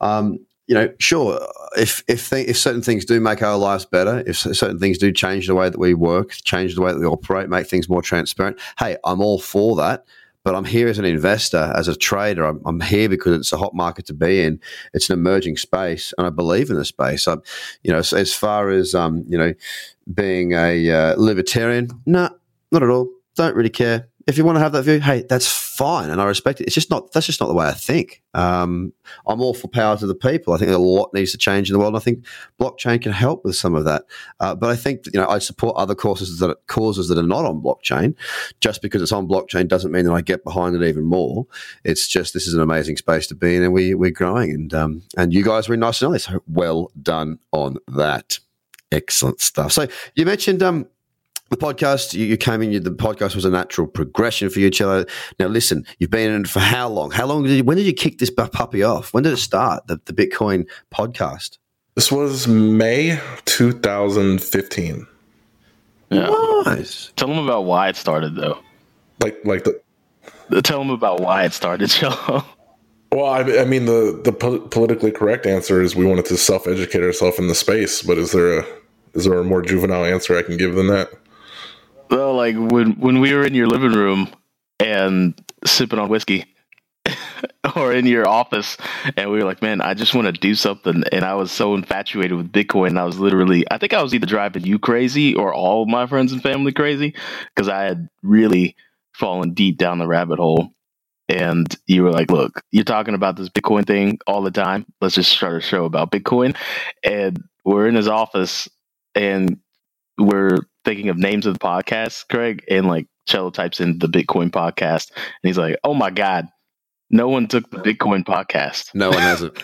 um, 0.00 0.38
you 0.66 0.74
know, 0.74 0.92
sure, 0.98 1.46
if 1.76 2.02
if 2.08 2.30
th- 2.30 2.48
if 2.48 2.56
certain 2.56 2.82
things 2.82 3.04
do 3.04 3.20
make 3.20 3.42
our 3.42 3.58
lives 3.58 3.84
better, 3.84 4.22
if 4.26 4.38
certain 4.38 4.78
things 4.78 4.98
do 4.98 5.12
change 5.12 5.46
the 5.46 5.54
way 5.54 5.68
that 5.68 5.78
we 5.78 5.94
work, 5.94 6.30
change 6.44 6.74
the 6.74 6.82
way 6.82 6.92
that 6.92 6.98
we 6.98 7.06
operate, 7.06 7.48
make 7.48 7.66
things 7.66 7.88
more 7.88 8.02
transparent, 8.02 8.58
hey, 8.78 8.96
I'm 9.04 9.20
all 9.20 9.38
for 9.38 9.76
that 9.76 10.04
but 10.44 10.54
I'm 10.54 10.66
here 10.66 10.88
as 10.88 10.98
an 10.98 11.06
investor, 11.06 11.72
as 11.74 11.88
a 11.88 11.96
trader. 11.96 12.44
I'm, 12.44 12.60
I'm, 12.66 12.80
here 12.80 13.08
because 13.08 13.38
it's 13.38 13.52
a 13.52 13.56
hot 13.56 13.74
market 13.74 14.04
to 14.06 14.14
be 14.14 14.42
in. 14.42 14.60
It's 14.92 15.08
an 15.08 15.18
emerging 15.18 15.56
space, 15.56 16.12
and 16.18 16.26
I 16.26 16.30
believe 16.30 16.68
in 16.68 16.76
the 16.76 16.84
space. 16.84 17.26
I'm, 17.26 17.42
you 17.82 17.90
know, 17.90 17.98
as 17.98 18.34
far 18.34 18.68
as 18.68 18.94
um, 18.94 19.24
you 19.26 19.38
know, 19.38 19.54
being 20.12 20.52
a 20.52 20.90
uh, 20.90 21.14
libertarian, 21.16 21.88
no, 22.04 22.24
nah, 22.24 22.28
not 22.70 22.82
at 22.82 22.90
all. 22.90 23.08
Don't 23.36 23.56
really 23.56 23.70
care 23.70 24.08
if 24.26 24.38
you 24.38 24.44
want 24.44 24.56
to 24.56 24.60
have 24.60 24.72
that 24.72 24.82
view, 24.82 25.00
hey, 25.00 25.24
that's 25.28 25.46
fine, 25.46 26.10
and 26.10 26.20
I 26.20 26.24
respect 26.24 26.60
it. 26.60 26.64
It's 26.64 26.74
just 26.74 26.90
not 26.90 27.12
that's 27.12 27.26
just 27.26 27.40
not 27.40 27.48
the 27.48 27.54
way 27.54 27.66
I 27.66 27.72
think. 27.72 28.22
Um, 28.32 28.92
I'm 29.26 29.40
all 29.40 29.54
for 29.54 29.68
power 29.68 29.96
to 29.96 30.06
the 30.06 30.14
people. 30.14 30.54
I 30.54 30.58
think 30.58 30.70
a 30.70 30.78
lot 30.78 31.12
needs 31.12 31.32
to 31.32 31.38
change 31.38 31.68
in 31.68 31.74
the 31.74 31.78
world, 31.78 31.94
and 31.94 32.00
I 32.00 32.04
think 32.04 32.24
blockchain 32.60 33.02
can 33.02 33.12
help 33.12 33.44
with 33.44 33.56
some 33.56 33.74
of 33.74 33.84
that. 33.84 34.04
Uh, 34.40 34.54
but 34.54 34.70
I 34.70 34.76
think 34.76 35.06
you 35.12 35.20
know 35.20 35.28
I 35.28 35.38
support 35.38 35.76
other 35.76 35.94
causes 35.94 36.38
that 36.38 36.56
causes 36.66 37.08
that 37.08 37.18
are 37.18 37.22
not 37.22 37.44
on 37.44 37.60
blockchain. 37.60 38.14
Just 38.60 38.82
because 38.82 39.02
it's 39.02 39.12
on 39.12 39.28
blockchain 39.28 39.68
doesn't 39.68 39.92
mean 39.92 40.06
that 40.06 40.12
I 40.12 40.20
get 40.20 40.44
behind 40.44 40.74
it 40.74 40.86
even 40.86 41.04
more. 41.04 41.46
It's 41.84 42.08
just 42.08 42.32
this 42.32 42.46
is 42.46 42.54
an 42.54 42.60
amazing 42.60 42.96
space 42.96 43.26
to 43.28 43.34
be 43.34 43.56
in, 43.56 43.62
and 43.62 43.72
we 43.72 43.94
we're 43.94 44.10
growing, 44.10 44.52
and 44.52 44.74
um, 44.74 45.02
and 45.16 45.34
you 45.34 45.44
guys 45.44 45.68
were 45.68 45.76
nice 45.76 46.00
and 46.00 46.12
nice. 46.12 46.30
Well 46.46 46.90
done 47.00 47.38
on 47.52 47.76
that. 47.88 48.38
Excellent 48.90 49.40
stuff. 49.40 49.72
So 49.72 49.88
you 50.14 50.24
mentioned 50.24 50.62
um, 50.62 50.86
the 51.50 51.56
podcast 51.56 52.14
you, 52.14 52.24
you 52.24 52.36
came 52.36 52.62
in 52.62 52.72
you, 52.72 52.80
the 52.80 52.90
podcast 52.90 53.34
was 53.34 53.44
a 53.44 53.50
natural 53.50 53.86
progression 53.86 54.50
for 54.50 54.60
you 54.60 54.70
cello. 54.70 55.04
Now 55.38 55.46
listen 55.46 55.84
you've 55.98 56.10
been 56.10 56.30
in 56.30 56.42
it 56.42 56.48
for 56.48 56.60
how 56.60 56.88
long? 56.88 57.10
How 57.10 57.26
long 57.26 57.44
did 57.44 57.52
you 57.52 57.64
when 57.64 57.76
did 57.76 57.86
you 57.86 57.92
kick 57.92 58.18
this 58.18 58.30
puppy 58.30 58.82
off? 58.82 59.12
When 59.12 59.22
did 59.22 59.32
it 59.32 59.38
start 59.38 59.86
the, 59.86 60.00
the 60.04 60.12
bitcoin 60.12 60.66
podcast? 60.92 61.58
This 61.94 62.10
was 62.10 62.48
may 62.48 63.20
2015 63.44 65.06
yeah. 66.10 66.62
Nice. 66.66 67.12
Tell 67.16 67.28
them 67.28 67.38
about 67.38 67.64
why 67.64 67.88
it 67.88 67.96
started 67.96 68.36
though. 68.36 68.58
Like 69.20 69.38
like 69.44 69.64
the 69.64 69.80
tell 70.62 70.78
them 70.78 70.90
about 70.90 71.20
why 71.20 71.44
it 71.44 71.52
started 71.52 71.88
cello 71.90 72.44
well 73.12 73.26
I, 73.26 73.40
I 73.60 73.64
mean 73.64 73.86
the 73.86 74.20
the 74.24 74.32
po- 74.32 74.60
politically 74.60 75.10
correct 75.10 75.46
answer 75.46 75.80
is 75.80 75.96
we 75.96 76.04
wanted 76.04 76.26
to 76.26 76.36
self-educate 76.36 77.02
ourselves 77.02 77.38
in 77.38 77.48
the 77.48 77.54
space 77.54 78.02
but 78.02 78.18
is 78.18 78.32
there 78.32 78.60
a 78.60 78.66
is 79.14 79.24
there 79.24 79.38
a 79.38 79.44
more 79.44 79.62
juvenile 79.62 80.04
answer 80.04 80.36
i 80.36 80.42
can 80.42 80.56
give 80.56 80.74
than 80.74 80.88
that 80.88 81.10
well, 82.10 82.34
like 82.34 82.56
when 82.56 82.92
when 82.92 83.20
we 83.20 83.34
were 83.34 83.46
in 83.46 83.54
your 83.54 83.66
living 83.68 83.92
room 83.92 84.28
and 84.80 85.34
sipping 85.66 85.98
on 85.98 86.08
whiskey, 86.08 86.46
or 87.76 87.92
in 87.92 88.06
your 88.06 88.28
office, 88.28 88.76
and 89.16 89.30
we 89.30 89.38
were 89.38 89.44
like, 89.44 89.62
"Man, 89.62 89.80
I 89.80 89.94
just 89.94 90.14
want 90.14 90.26
to 90.26 90.32
do 90.32 90.54
something." 90.54 91.04
And 91.12 91.24
I 91.24 91.34
was 91.34 91.52
so 91.52 91.74
infatuated 91.74 92.36
with 92.36 92.52
Bitcoin, 92.52 92.98
I 92.98 93.04
was 93.04 93.18
literally, 93.18 93.64
I 93.70 93.78
think 93.78 93.92
I 93.92 94.02
was 94.02 94.14
either 94.14 94.26
driving 94.26 94.64
you 94.64 94.78
crazy 94.78 95.34
or 95.34 95.52
all 95.54 95.86
my 95.86 96.06
friends 96.06 96.32
and 96.32 96.42
family 96.42 96.72
crazy 96.72 97.14
because 97.54 97.68
I 97.68 97.82
had 97.84 98.08
really 98.22 98.76
fallen 99.14 99.54
deep 99.54 99.78
down 99.78 99.98
the 99.98 100.06
rabbit 100.06 100.38
hole. 100.38 100.70
And 101.28 101.74
you 101.86 102.02
were 102.04 102.12
like, 102.12 102.30
"Look, 102.30 102.62
you're 102.70 102.84
talking 102.84 103.14
about 103.14 103.36
this 103.36 103.48
Bitcoin 103.48 103.86
thing 103.86 104.18
all 104.26 104.42
the 104.42 104.50
time. 104.50 104.86
Let's 105.00 105.14
just 105.14 105.32
start 105.32 105.56
a 105.56 105.60
show 105.60 105.84
about 105.86 106.10
Bitcoin." 106.12 106.56
And 107.02 107.42
we're 107.64 107.88
in 107.88 107.94
his 107.94 108.08
office, 108.08 108.68
and 109.14 109.58
we're 110.18 110.58
thinking 110.84 111.08
of 111.08 111.16
names 111.16 111.46
of 111.46 111.54
the 111.54 111.58
podcast, 111.58 112.28
Craig, 112.28 112.64
and 112.70 112.86
like 112.86 113.06
Cello 113.26 113.50
types 113.50 113.80
in 113.80 113.98
the 113.98 114.08
Bitcoin 114.08 114.50
podcast, 114.50 115.10
and 115.12 115.42
he's 115.42 115.58
like, 115.58 115.76
"Oh 115.84 115.94
my 115.94 116.10
god, 116.10 116.48
no 117.10 117.28
one 117.28 117.46
took 117.46 117.68
the 117.70 117.78
Bitcoin 117.78 118.24
podcast. 118.24 118.94
No 118.94 119.10
one 119.10 119.20
has 119.20 119.42
it." 119.42 119.62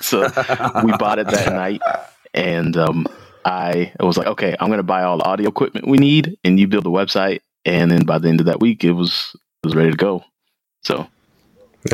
so 0.02 0.22
we 0.84 0.92
bought 0.96 1.18
it 1.18 1.28
that 1.28 1.52
night, 1.52 1.80
and 2.34 2.76
um, 2.76 3.06
I 3.44 3.92
was 4.00 4.16
like, 4.16 4.26
"Okay, 4.26 4.56
I'm 4.58 4.68
going 4.68 4.78
to 4.78 4.82
buy 4.84 5.02
all 5.02 5.18
the 5.18 5.24
audio 5.24 5.48
equipment 5.48 5.88
we 5.88 5.98
need, 5.98 6.36
and 6.44 6.58
you 6.58 6.66
build 6.68 6.84
the 6.84 6.90
website." 6.90 7.40
And 7.64 7.90
then 7.90 8.04
by 8.04 8.18
the 8.18 8.28
end 8.28 8.40
of 8.40 8.46
that 8.46 8.60
week, 8.60 8.84
it 8.84 8.92
was 8.92 9.36
it 9.62 9.66
was 9.66 9.76
ready 9.76 9.90
to 9.90 9.96
go. 9.96 10.24
So 10.82 11.08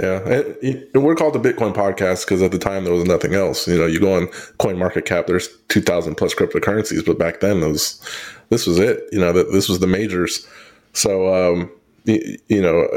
yeah, 0.03 0.19
it, 0.29 0.59
it, 0.63 0.99
we're 0.99 1.15
called 1.15 1.35
the 1.35 1.53
Bitcoin 1.53 1.73
podcast 1.73 2.25
because 2.25 2.43
at 2.43 2.51
the 2.51 2.59
time 2.59 2.85
there 2.85 2.93
was 2.93 3.05
nothing 3.05 3.35
else. 3.35 3.69
You 3.69 3.79
know, 3.79 3.87
you 3.87 4.01
go 4.01 4.17
on 4.17 4.27
CoinMarketCap, 4.59 5.27
there's 5.27 5.49
two 5.69 5.81
thousand 5.81 6.17
plus 6.17 6.35
cryptocurrencies, 6.35 7.07
but 7.07 7.19
back 7.19 7.39
then 7.41 7.61
was 7.61 8.01
this 8.49 8.67
was 8.67 8.79
it. 8.79 9.05
You 9.13 9.21
know, 9.21 9.33
that 9.33 9.53
this 9.53 9.69
was 9.69 9.81
the 9.81 9.87
majors. 9.87 10.47
So, 10.93 11.53
um, 11.53 11.71
you, 12.05 12.39
you, 12.49 12.63
know, 12.63 12.89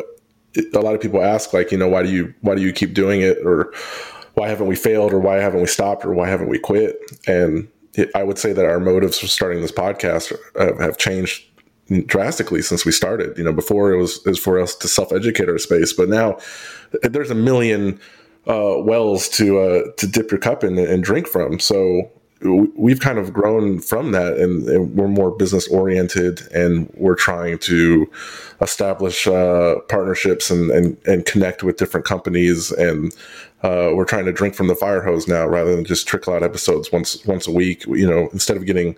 a 0.73 0.79
lot 0.79 0.95
of 0.95 1.01
people 1.01 1.21
ask 1.21 1.53
like, 1.53 1.71
you 1.71 1.77
know, 1.77 1.87
why 1.87 2.03
do 2.03 2.09
you 2.09 2.33
why 2.41 2.55
do 2.55 2.61
you 2.61 2.71
keep 2.71 2.93
doing 2.93 3.21
it, 3.21 3.37
or 3.45 3.73
why 4.35 4.47
haven't 4.47 4.67
we 4.67 4.75
failed, 4.75 5.13
or 5.13 5.19
why 5.19 5.37
haven't 5.37 5.61
we 5.61 5.67
stopped, 5.67 6.05
or 6.05 6.13
why 6.13 6.27
haven't 6.27 6.49
we 6.49 6.59
quit? 6.59 6.97
And 7.27 7.67
it, 7.95 8.09
I 8.15 8.23
would 8.23 8.37
say 8.37 8.53
that 8.53 8.65
our 8.65 8.79
motives 8.79 9.19
for 9.19 9.27
starting 9.27 9.61
this 9.61 9.71
podcast 9.71 10.33
have, 10.79 10.97
changed 10.97 11.45
drastically 12.05 12.61
since 12.61 12.85
we 12.85 12.91
started. 12.91 13.37
You 13.37 13.43
know, 13.43 13.53
before 13.53 13.91
it 13.91 13.97
was, 13.97 14.23
was 14.25 14.39
for 14.39 14.59
us 14.59 14.75
to 14.75 14.87
self 14.87 15.11
educate 15.11 15.49
our 15.49 15.57
space, 15.57 15.93
but 15.93 16.09
now 16.09 16.37
there's 17.01 17.31
a 17.31 17.35
million 17.35 17.99
uh, 18.47 18.75
wells 18.77 19.29
to 19.29 19.59
uh, 19.59 19.91
to 19.97 20.07
dip 20.07 20.31
your 20.31 20.39
cup 20.39 20.63
in 20.63 20.77
and 20.77 21.03
drink 21.03 21.27
from. 21.27 21.59
So 21.59 22.11
we've 22.41 22.99
kind 22.99 23.17
of 23.17 23.33
grown 23.33 23.79
from 23.79 24.11
that, 24.11 24.37
and, 24.37 24.67
and 24.69 24.95
we're 24.95 25.07
more 25.07 25.31
business 25.31 25.67
oriented, 25.67 26.41
and 26.53 26.89
we're 26.95 27.15
trying 27.15 27.57
to 27.59 28.09
establish 28.61 29.27
uh, 29.27 29.75
partnerships 29.89 30.49
and, 30.49 30.71
and 30.71 30.97
and 31.05 31.25
connect 31.25 31.63
with 31.63 31.77
different 31.77 32.05
companies, 32.05 32.71
and 32.71 33.13
uh, 33.63 33.91
we're 33.93 34.05
trying 34.05 34.25
to 34.25 34.31
drink 34.31 34.55
from 34.55 34.67
the 34.67 34.75
fire 34.75 35.01
hose 35.01 35.27
now 35.27 35.45
rather 35.45 35.75
than 35.75 35.83
just 35.83 36.07
trickle 36.07 36.33
out 36.33 36.43
episodes 36.43 36.91
once 36.91 37.25
once 37.25 37.47
a 37.47 37.51
week. 37.51 37.85
You 37.87 38.07
know, 38.09 38.29
instead 38.31 38.57
of 38.57 38.65
getting 38.65 38.95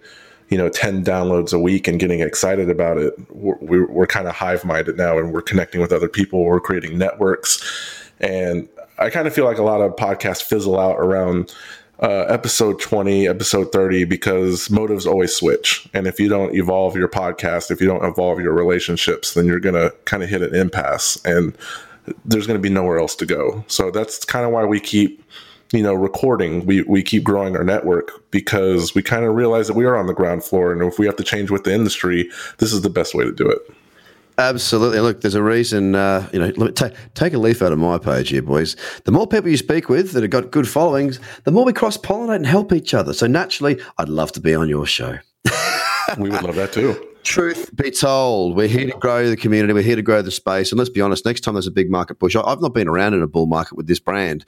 you 0.50 0.58
know 0.58 0.70
10 0.70 1.04
downloads 1.04 1.54
a 1.54 1.60
week 1.60 1.88
and 1.88 2.00
getting 2.00 2.20
excited 2.20 2.70
about 2.70 2.98
it 2.98 3.14
we're, 3.34 3.88
we're 3.88 4.06
kind 4.06 4.28
of 4.28 4.36
hive 4.36 4.66
minded 4.66 4.98
now 4.98 5.18
and 5.18 5.32
we're 5.32 5.42
connecting 5.42 5.80
with 5.80 5.94
other 5.94 6.10
people 6.10 6.44
we're 6.44 6.60
creating 6.60 6.98
networks 6.98 7.64
and 8.20 8.68
i 9.00 9.10
kind 9.10 9.28
of 9.28 9.34
feel 9.34 9.46
like 9.46 9.58
a 9.58 9.64
lot 9.64 9.80
of 9.80 9.96
podcasts 9.96 10.44
fizzle 10.44 10.78
out 10.78 10.98
around 11.00 11.56
uh, 12.02 12.26
episode 12.30 12.80
20 12.80 13.28
episode 13.28 13.72
30 13.72 14.06
because 14.06 14.70
motives 14.70 15.06
always 15.06 15.36
switch. 15.36 15.88
And 15.94 16.08
if 16.08 16.20
you 16.20 16.30
don't 16.30 16.56
evolve 16.56 16.96
your 16.96 17.08
podcast 17.08 17.72
if 17.72 17.80
you 17.80 17.88
don't 17.88 18.04
evolve 18.04 18.40
your 18.40 18.54
relationships 18.54 19.34
then 19.34 19.46
you're 19.46 19.60
going 19.60 19.76
to 19.76 19.96
kind 20.06 20.24
of 20.24 20.30
hit 20.30 20.42
an 20.42 20.56
impasse 20.56 21.24
and 21.26 21.56
there's 22.26 22.48
going 22.48 22.58
to 22.58 22.62
be 22.62 22.70
nowhere 22.70 22.98
else 22.98 23.16
to 23.18 23.26
go. 23.26 23.64
So 23.68 23.92
that's 23.92 24.26
kind 24.26 24.46
of 24.46 24.52
why 24.52 24.66
we 24.66 24.80
keep 24.80 25.24
you 25.72 25.84
know 25.84 25.94
recording. 25.94 26.66
We 26.66 26.82
we 26.84 27.04
keep 27.04 27.24
growing 27.24 27.56
our 27.56 27.64
network 27.64 28.30
because 28.32 28.96
we 28.96 29.04
kind 29.04 29.26
of 29.26 29.36
realize 29.36 29.68
that 29.68 29.76
we 29.76 29.86
are 29.86 29.96
on 29.96 30.08
the 30.08 30.14
ground 30.14 30.44
floor 30.44 30.72
and 30.72 30.82
if 30.82 30.98
we 30.98 31.06
have 31.06 31.16
to 31.18 31.24
change 31.24 31.52
with 31.52 31.64
the 31.64 31.74
industry 31.74 32.30
this 32.58 32.74
is 32.74 32.82
the 32.82 32.90
best 32.90 33.14
way 33.14 33.24
to 33.24 33.32
do 33.32 33.48
it 33.48 33.60
Absolutely. 34.38 35.00
Look, 35.00 35.22
there's 35.22 35.36
a 35.36 35.44
reason. 35.44 35.96
Uh, 35.96 36.28
you 36.34 36.40
know, 36.40 36.46
let 36.46 36.58
me 36.58 36.72
take 36.72 36.94
take 37.14 37.34
a 37.34 37.38
leaf 37.38 37.62
out 37.62 37.72
of 37.72 37.80
my 37.80 37.98
page 37.98 38.30
here, 38.30 38.42
boys. 38.42 38.76
The 39.06 39.12
more 39.12 39.28
people 39.28 39.50
you 39.50 39.58
speak 39.58 39.90
with 39.90 40.14
that 40.14 40.24
have 40.24 40.32
got 40.32 40.52
good 40.52 40.68
followings, 40.68 41.20
the 41.44 41.52
more 41.52 41.66
we 41.66 41.74
cross 41.74 41.98
pollinate 41.98 42.38
and 42.38 42.46
help 42.46 42.74
each 42.74 42.94
other. 42.94 43.14
So 43.14 43.28
naturally, 43.28 43.80
I'd 43.98 44.10
love 44.10 44.32
to 44.34 44.40
be 44.40 44.56
on 44.56 44.70
your 44.70 44.86
show. 44.86 45.18
we 46.18 46.30
would 46.30 46.44
love 46.44 46.56
that 46.56 46.72
too. 46.74 47.11
Truth 47.24 47.76
be 47.76 47.92
told, 47.92 48.56
we're 48.56 48.68
here 48.68 48.88
to 48.88 48.98
grow 48.98 49.30
the 49.30 49.38
community. 49.38 49.74
We're 49.74 49.84
here 49.84 49.96
to 49.96 50.02
grow 50.02 50.22
the 50.22 50.32
space. 50.32 50.72
And 50.72 50.80
let's 50.80 50.90
be 50.90 51.02
honest, 51.02 51.26
next 51.26 51.42
time 51.42 51.54
there's 51.54 51.68
a 51.68 51.72
big 51.72 51.90
market 51.90 52.16
push, 52.16 52.36
I've 52.36 52.62
not 52.62 52.74
been 52.74 52.88
around 52.88 53.14
in 53.14 53.22
a 53.22 53.28
bull 53.28 53.46
market 53.46 53.76
with 53.76 53.88
this 53.88 54.00
brand. 54.00 54.44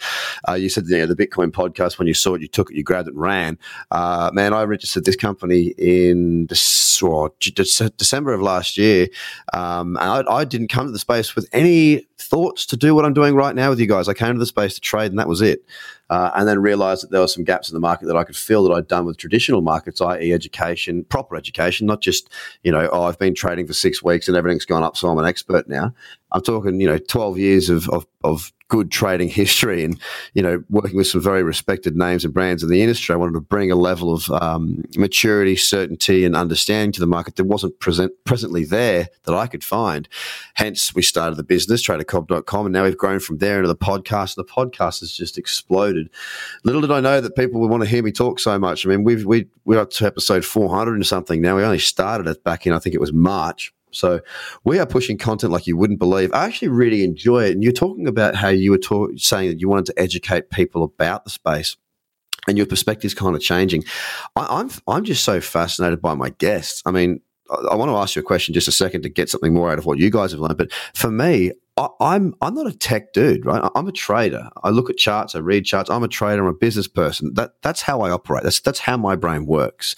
Uh, 0.48 0.54
you 0.54 0.70
said 0.70 0.86
you 0.88 0.98
know, 0.98 1.06
the 1.06 1.16
Bitcoin 1.16 1.52
podcast, 1.52 2.00
when 2.00 2.08
you 2.08 2.14
saw 2.14 2.34
it, 2.34 2.42
you 2.42 2.48
took 2.48 2.72
it, 2.72 2.76
you 2.76 2.84
grabbed 2.84 3.08
it 3.08 3.14
and 3.14 3.22
ran. 3.22 3.60
Uh, 3.92 4.32
man, 4.34 4.54
I 4.54 4.64
registered 4.64 5.06
this 5.06 5.16
company 5.16 5.74
in 5.78 6.48
December 6.48 8.34
of 8.34 8.42
last 8.42 8.78
year. 8.78 9.08
Um, 9.54 9.96
and 9.98 10.28
I, 10.28 10.34
I 10.34 10.44
didn't 10.46 10.70
come 10.70 10.88
to 10.88 10.92
the 10.92 11.00
space 11.00 11.36
with 11.36 11.48
any 11.54 12.08
thoughts 12.18 12.66
to 12.68 12.78
do 12.78 12.96
what 12.96 13.06
I'm 13.06 13.14
doing 13.14 13.36
right 13.36 13.56
now 13.56 13.70
with 13.70 13.80
you 13.80 13.88
guys. 13.88 14.08
I 14.08 14.14
came 14.14 14.34
to 14.34 14.40
the 14.40 14.46
space 14.46 14.76
to 14.76 14.82
trade, 14.82 15.12
and 15.12 15.20
that 15.20 15.28
was 15.28 15.42
it 15.42 15.64
uh, 16.10 16.32
and 16.36 16.48
then 16.48 16.60
realized 16.60 17.04
that 17.04 17.12
there 17.12 17.22
were 17.22 17.28
some 17.28 17.44
gaps 17.44 17.70
in 17.70 17.74
the 17.74 17.80
market 17.80 18.08
that 18.08 18.18
I 18.18 18.24
could 18.24 18.36
fill 18.36 18.64
that 18.64 18.74
I'd 18.74 18.88
done 18.88 19.06
with 19.06 19.18
traditional 19.18 19.62
markets, 19.62 20.02
i.e., 20.02 20.34
education, 20.34 21.04
proper 21.06 21.36
education, 21.36 21.88
not 21.88 22.02
just 22.02 22.30
you 22.64 22.72
know, 22.72 22.90
oh, 22.92 23.04
I've 23.04 23.20
been 23.20 23.36
trading 23.36 23.68
for 23.68 23.74
six 23.74 24.04
weeks 24.04 24.28
and 24.28 24.38
everything's 24.38 24.66
gone 24.66 24.84
up, 24.84 24.98
so 24.98 25.10
I'm 25.10 25.18
an 25.18 25.26
expert 25.26 25.68
now. 25.68 25.94
I'm 26.34 26.42
talking, 26.42 26.82
you 26.82 26.88
know, 26.88 26.98
12 26.98 27.38
years 27.38 27.70
of, 27.70 27.90
of, 27.90 28.06
of 28.24 28.52
good 28.74 28.90
trading 28.90 29.30
history 29.30 29.84
and, 29.84 30.00
you 30.34 30.42
know, 30.42 30.64
working 30.68 30.98
with 30.98 31.06
some 31.06 31.22
very 31.22 31.44
respected 31.44 31.96
names 31.96 32.26
and 32.26 32.34
brands 32.34 32.64
in 32.64 32.70
the 32.70 32.82
industry. 32.82 33.14
I 33.14 33.18
wanted 33.18 33.34
to 33.34 33.42
bring 33.42 33.72
a 33.72 33.76
level 33.76 34.12
of 34.12 34.32
um, 34.32 34.84
maturity, 34.98 35.56
certainty, 35.56 36.26
and 36.26 36.36
understanding 36.36 36.92
to 36.94 37.00
the 37.00 37.06
market 37.06 37.36
that 37.36 37.44
wasn't 37.44 37.80
present, 37.80 38.14
presently 38.24 38.64
there 38.64 39.10
that 39.26 39.36
I 39.36 39.46
could 39.46 39.64
find. 39.64 40.10
Hence, 40.56 40.96
we 40.96 41.04
started 41.04 41.36
the 41.36 41.44
business, 41.44 41.86
tradercobb.com, 41.86 42.66
and 42.66 42.74
now 42.74 42.84
we've 42.86 42.98
grown 42.98 43.20
from 43.20 43.38
there 43.38 43.58
into 43.58 43.68
the 43.68 43.76
podcast. 43.76 44.36
The 44.36 44.44
podcast 44.44 45.02
has 45.02 45.12
just 45.12 45.38
exploded. 45.38 46.10
Little 46.64 46.82
did 46.82 46.92
I 46.92 47.00
know 47.00 47.22
that 47.22 47.36
people 47.36 47.62
would 47.62 47.70
want 47.70 47.84
to 47.84 47.90
hear 47.90 48.02
me 48.02 48.12
talk 48.12 48.40
so 48.40 48.58
much. 48.58 48.88
I 48.88 48.90
mean, 48.90 49.04
we've, 49.04 49.24
we, 49.24 49.46
we're 49.66 49.80
up 49.80 49.92
to 49.92 50.08
episode 50.08 50.46
400 50.46 50.96
and 50.96 51.06
something 51.06 51.42
now. 51.42 51.58
We 51.58 51.64
only 51.64 51.78
started 51.78 52.26
it 52.26 52.44
back 52.44 52.66
in, 52.66 52.74
I 52.74 52.80
think 52.80 52.96
it 52.96 53.02
was 53.02 53.14
March. 53.14 53.72
So 53.96 54.22
we 54.64 54.80
are 54.80 54.86
pushing 54.86 55.18
content 55.18 55.54
like 55.54 55.68
you 55.68 55.78
wouldn't 55.78 56.00
believe. 56.00 56.32
I 56.34 56.46
actually 56.46 56.70
really 56.70 57.04
enjoy 57.04 57.46
it. 57.46 57.52
And 57.52 57.64
you're 57.64 57.72
talking 57.74 58.08
about 58.08 58.36
how 58.36 58.50
you 58.50 58.72
were 58.72 59.10
saying 59.18 59.50
that 59.50 59.60
you 59.60 59.70
wanted 59.70 59.86
to 59.88 60.00
educate 60.00 60.50
people 60.50 60.84
about 60.84 61.24
the 61.24 61.30
space 61.30 61.78
and 62.48 62.58
your 62.58 62.68
perspective 62.68 63.06
is 63.06 63.14
kind 63.14 63.36
of 63.36 63.42
changing. 63.42 63.84
I, 64.36 64.42
am 64.42 64.48
I'm, 64.50 64.72
I'm 64.88 65.04
just 65.04 65.24
so 65.24 65.42
fascinated 65.42 66.02
by 66.02 66.14
my 66.14 66.30
guests. 66.30 66.82
I 66.86 66.92
mean, 66.92 67.22
I, 67.50 67.56
I 67.72 67.76
want 67.76 67.90
to 67.90 67.96
ask 67.96 68.16
you 68.16 68.22
a 68.22 68.26
question 68.26 68.54
just 68.54 68.68
a 68.68 68.72
second 68.72 69.04
to 69.04 69.10
get 69.10 69.30
something 69.30 69.54
more 69.54 69.72
out 69.72 69.80
of 69.80 69.86
what 69.86 70.00
you 70.00 70.10
guys 70.10 70.32
have 70.32 70.42
learned. 70.42 70.58
But 70.58 70.72
for 70.94 71.12
me, 71.12 71.52
I, 71.76 71.88
I'm 72.00 72.36
I'm 72.40 72.54
not 72.54 72.68
a 72.68 72.78
tech 72.78 73.14
dude, 73.14 73.46
right? 73.46 73.68
I'm 73.74 73.88
a 73.88 73.92
trader. 73.92 74.50
I 74.64 74.70
look 74.70 74.92
at 74.92 74.98
charts, 74.98 75.34
I 75.34 75.40
read 75.40 75.66
charts. 75.66 75.90
I'm 75.90 76.04
a 76.04 76.08
trader. 76.08 76.44
I'm 76.44 76.48
a 76.48 76.54
business 76.54 76.88
person. 76.88 77.34
That 77.34 77.56
that's 77.64 77.82
how 77.82 78.02
I 78.02 78.12
operate. 78.12 78.44
That's 78.44 78.60
that's 78.60 78.80
how 78.80 78.96
my 78.96 79.16
brain 79.16 79.48
works. 79.48 79.96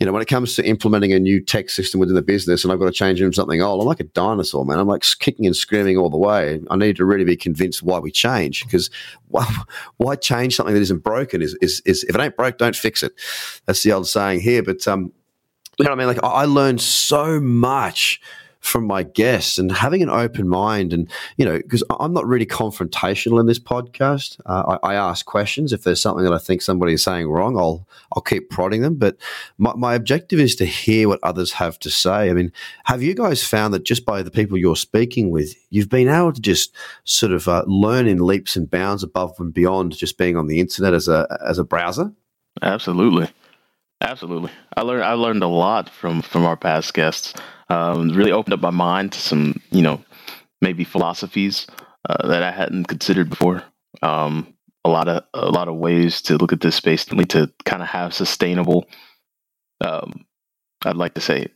You 0.00 0.06
know, 0.06 0.12
when 0.12 0.22
it 0.22 0.28
comes 0.28 0.56
to 0.56 0.64
implementing 0.64 1.12
a 1.12 1.18
new 1.18 1.44
tech 1.44 1.68
system 1.68 2.00
within 2.00 2.14
the 2.14 2.22
business, 2.22 2.64
and 2.64 2.72
I've 2.72 2.78
got 2.78 2.86
to 2.86 2.92
change 2.92 3.20
into 3.20 3.34
something 3.34 3.60
old, 3.60 3.82
I'm 3.82 3.86
like 3.86 4.00
a 4.00 4.04
dinosaur, 4.04 4.64
man. 4.64 4.78
I'm 4.78 4.88
like 4.88 5.04
kicking 5.18 5.44
and 5.44 5.54
screaming 5.54 5.98
all 5.98 6.08
the 6.08 6.16
way. 6.16 6.60
I 6.70 6.76
need 6.76 6.96
to 6.96 7.04
really 7.04 7.24
be 7.24 7.36
convinced 7.36 7.82
why 7.82 7.98
we 7.98 8.10
change 8.10 8.64
because 8.64 8.88
why, 9.28 9.46
why 9.98 10.16
change 10.16 10.56
something 10.56 10.74
that 10.74 10.80
isn't 10.80 11.04
broken? 11.04 11.42
Is, 11.42 11.58
is 11.60 11.82
is 11.84 12.04
if 12.04 12.14
it 12.14 12.20
ain't 12.20 12.36
broke, 12.36 12.56
don't 12.56 12.76
fix 12.76 13.02
it. 13.02 13.12
That's 13.66 13.82
the 13.82 13.92
old 13.92 14.08
saying 14.08 14.40
here. 14.40 14.62
But 14.62 14.88
um, 14.88 15.12
you 15.78 15.84
know 15.84 15.90
what 15.90 16.00
I 16.00 16.06
mean? 16.06 16.06
Like 16.06 16.24
I 16.24 16.46
learned 16.46 16.80
so 16.80 17.38
much 17.38 18.18
from 18.68 18.84
my 18.84 19.02
guests 19.02 19.56
and 19.56 19.72
having 19.72 20.02
an 20.02 20.10
open 20.10 20.46
mind 20.46 20.92
and 20.92 21.10
you 21.38 21.44
know 21.44 21.56
because 21.56 21.82
i'm 22.00 22.12
not 22.12 22.26
really 22.26 22.44
confrontational 22.44 23.40
in 23.40 23.46
this 23.46 23.58
podcast. 23.58 24.38
Uh, 24.44 24.76
I, 24.82 24.92
I, 24.92 24.94
ask 24.94 25.24
questions. 25.24 25.72
If 25.72 25.84
there's 25.84 26.02
something 26.02 26.24
that 26.24 26.34
i 26.34 26.38
think 26.38 26.60
somebody 26.60 26.92
is 26.92 27.02
saying 27.02 27.28
wrong 27.28 27.56
i'll 27.56 27.88
i'll 28.12 28.22
keep 28.22 28.50
prodding 28.50 28.82
them. 28.82 28.96
But 28.96 29.16
my, 29.56 29.72
my 29.74 29.94
objective 29.94 30.38
is 30.38 30.54
to 30.56 30.66
hear 30.66 31.08
what 31.08 31.20
others 31.22 31.52
have 31.52 31.78
to 31.80 31.90
say. 31.90 32.30
I 32.30 32.34
mean 32.34 32.52
have 32.84 33.02
you 33.02 33.14
guys 33.14 33.42
found 33.42 33.72
that 33.72 33.84
just 33.84 34.04
by 34.04 34.22
the 34.22 34.30
people 34.30 34.58
you're 34.58 34.76
speaking 34.76 35.30
with 35.30 35.54
you've 35.70 35.88
been 35.88 36.08
able 36.08 36.32
to 36.32 36.40
just 36.40 36.74
sort 37.04 37.32
of 37.32 37.48
uh, 37.48 37.64
learn 37.66 38.06
in 38.06 38.18
leaps 38.18 38.54
and 38.54 38.70
bounds 38.70 39.02
above 39.02 39.34
and 39.38 39.54
beyond 39.54 39.96
just 39.96 40.18
being 40.18 40.36
on 40.36 40.46
the 40.46 40.60
internet 40.60 40.92
as 40.92 41.08
a 41.08 41.26
as 41.46 41.58
a 41.58 41.64
browser? 41.64 42.12
Absolutely. 42.60 43.28
Absolutely. 44.00 44.50
I 44.76 44.82
learned 44.82 45.04
i 45.04 45.14
learned 45.14 45.42
a 45.42 45.48
lot 45.48 45.88
from 45.88 46.20
from 46.20 46.44
our 46.44 46.56
past 46.56 46.92
guests 46.92 47.32
um, 47.70 48.10
really 48.10 48.32
opened 48.32 48.54
up 48.54 48.60
my 48.60 48.70
mind 48.70 49.12
to 49.12 49.20
some, 49.20 49.60
you 49.70 49.82
know, 49.82 50.02
maybe 50.60 50.84
philosophies 50.84 51.66
uh, 52.08 52.26
that 52.28 52.42
I 52.42 52.50
hadn't 52.50 52.84
considered 52.84 53.30
before. 53.30 53.62
Um, 54.02 54.54
a 54.84 54.88
lot 54.88 55.08
of 55.08 55.24
a 55.34 55.50
lot 55.50 55.68
of 55.68 55.76
ways 55.76 56.22
to 56.22 56.36
look 56.36 56.52
at 56.52 56.60
this 56.60 56.76
space 56.76 57.04
to 57.04 57.52
kind 57.64 57.82
of 57.82 57.88
have 57.88 58.14
sustainable. 58.14 58.86
Um, 59.80 60.24
I'd 60.84 60.96
like 60.96 61.14
to 61.14 61.20
say 61.20 61.48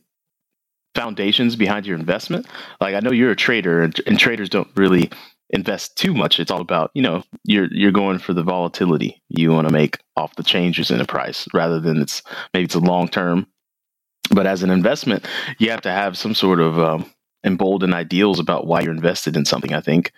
foundations 0.93 1.55
behind 1.55 1.85
your 1.85 1.97
investment. 1.97 2.47
Like 2.79 2.95
I 2.95 2.99
know 2.99 3.11
you're 3.11 3.31
a 3.31 3.35
trader, 3.35 3.81
and, 3.81 3.99
and 4.05 4.19
traders 4.19 4.49
don't 4.49 4.69
really 4.75 5.09
invest 5.49 5.95
too 5.95 6.13
much. 6.13 6.39
It's 6.39 6.51
all 6.51 6.61
about 6.61 6.91
you 6.93 7.01
know 7.01 7.23
you're 7.43 7.67
you're 7.71 7.91
going 7.91 8.19
for 8.19 8.33
the 8.33 8.43
volatility 8.43 9.21
you 9.29 9.51
want 9.51 9.67
to 9.67 9.73
make 9.73 9.99
off 10.15 10.35
the 10.35 10.43
changes 10.43 10.91
in 10.91 10.97
the 10.97 11.05
price 11.05 11.47
rather 11.53 11.79
than 11.79 12.01
it's 12.01 12.21
maybe 12.53 12.65
it's 12.65 12.75
a 12.75 12.79
long 12.79 13.07
term 13.07 13.47
but 14.31 14.47
as 14.47 14.63
an 14.63 14.69
investment, 14.69 15.25
you 15.57 15.69
have 15.71 15.81
to 15.81 15.91
have 15.91 16.17
some 16.17 16.33
sort 16.33 16.59
of 16.59 16.79
um, 16.79 17.11
emboldened 17.43 17.93
ideals 17.93 18.39
about 18.39 18.65
why 18.67 18.81
you're 18.81 18.93
invested 18.93 19.35
in 19.35 19.45
something, 19.45 19.73
I 19.73 19.81
think. 19.81 20.11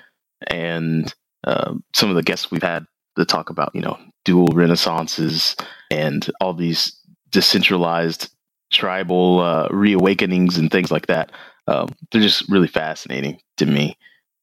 And 0.48 1.14
uh, 1.44 1.76
some 1.94 2.10
of 2.10 2.16
the 2.16 2.24
guests 2.24 2.52
we've 2.52 2.62
had 2.64 2.86
to 3.18 3.26
talk 3.26 3.50
about, 3.50 3.72
you 3.74 3.82
know, 3.82 3.98
dual 4.24 4.50
renaissances 4.50 5.56
and 5.90 6.30
all 6.42 6.54
these 6.54 7.00
decentralized 7.30 8.30
tribal 8.72 9.40
uh, 9.40 9.68
reawakenings 9.70 10.58
and 10.58 10.70
things 10.70 10.92
like 10.92 11.08
that. 11.08 11.32
Um, 11.68 11.90
they're 12.12 12.22
just 12.22 12.50
really 12.50 12.68
fascinating 12.68 13.40
to 13.58 13.66
me. 13.66 13.98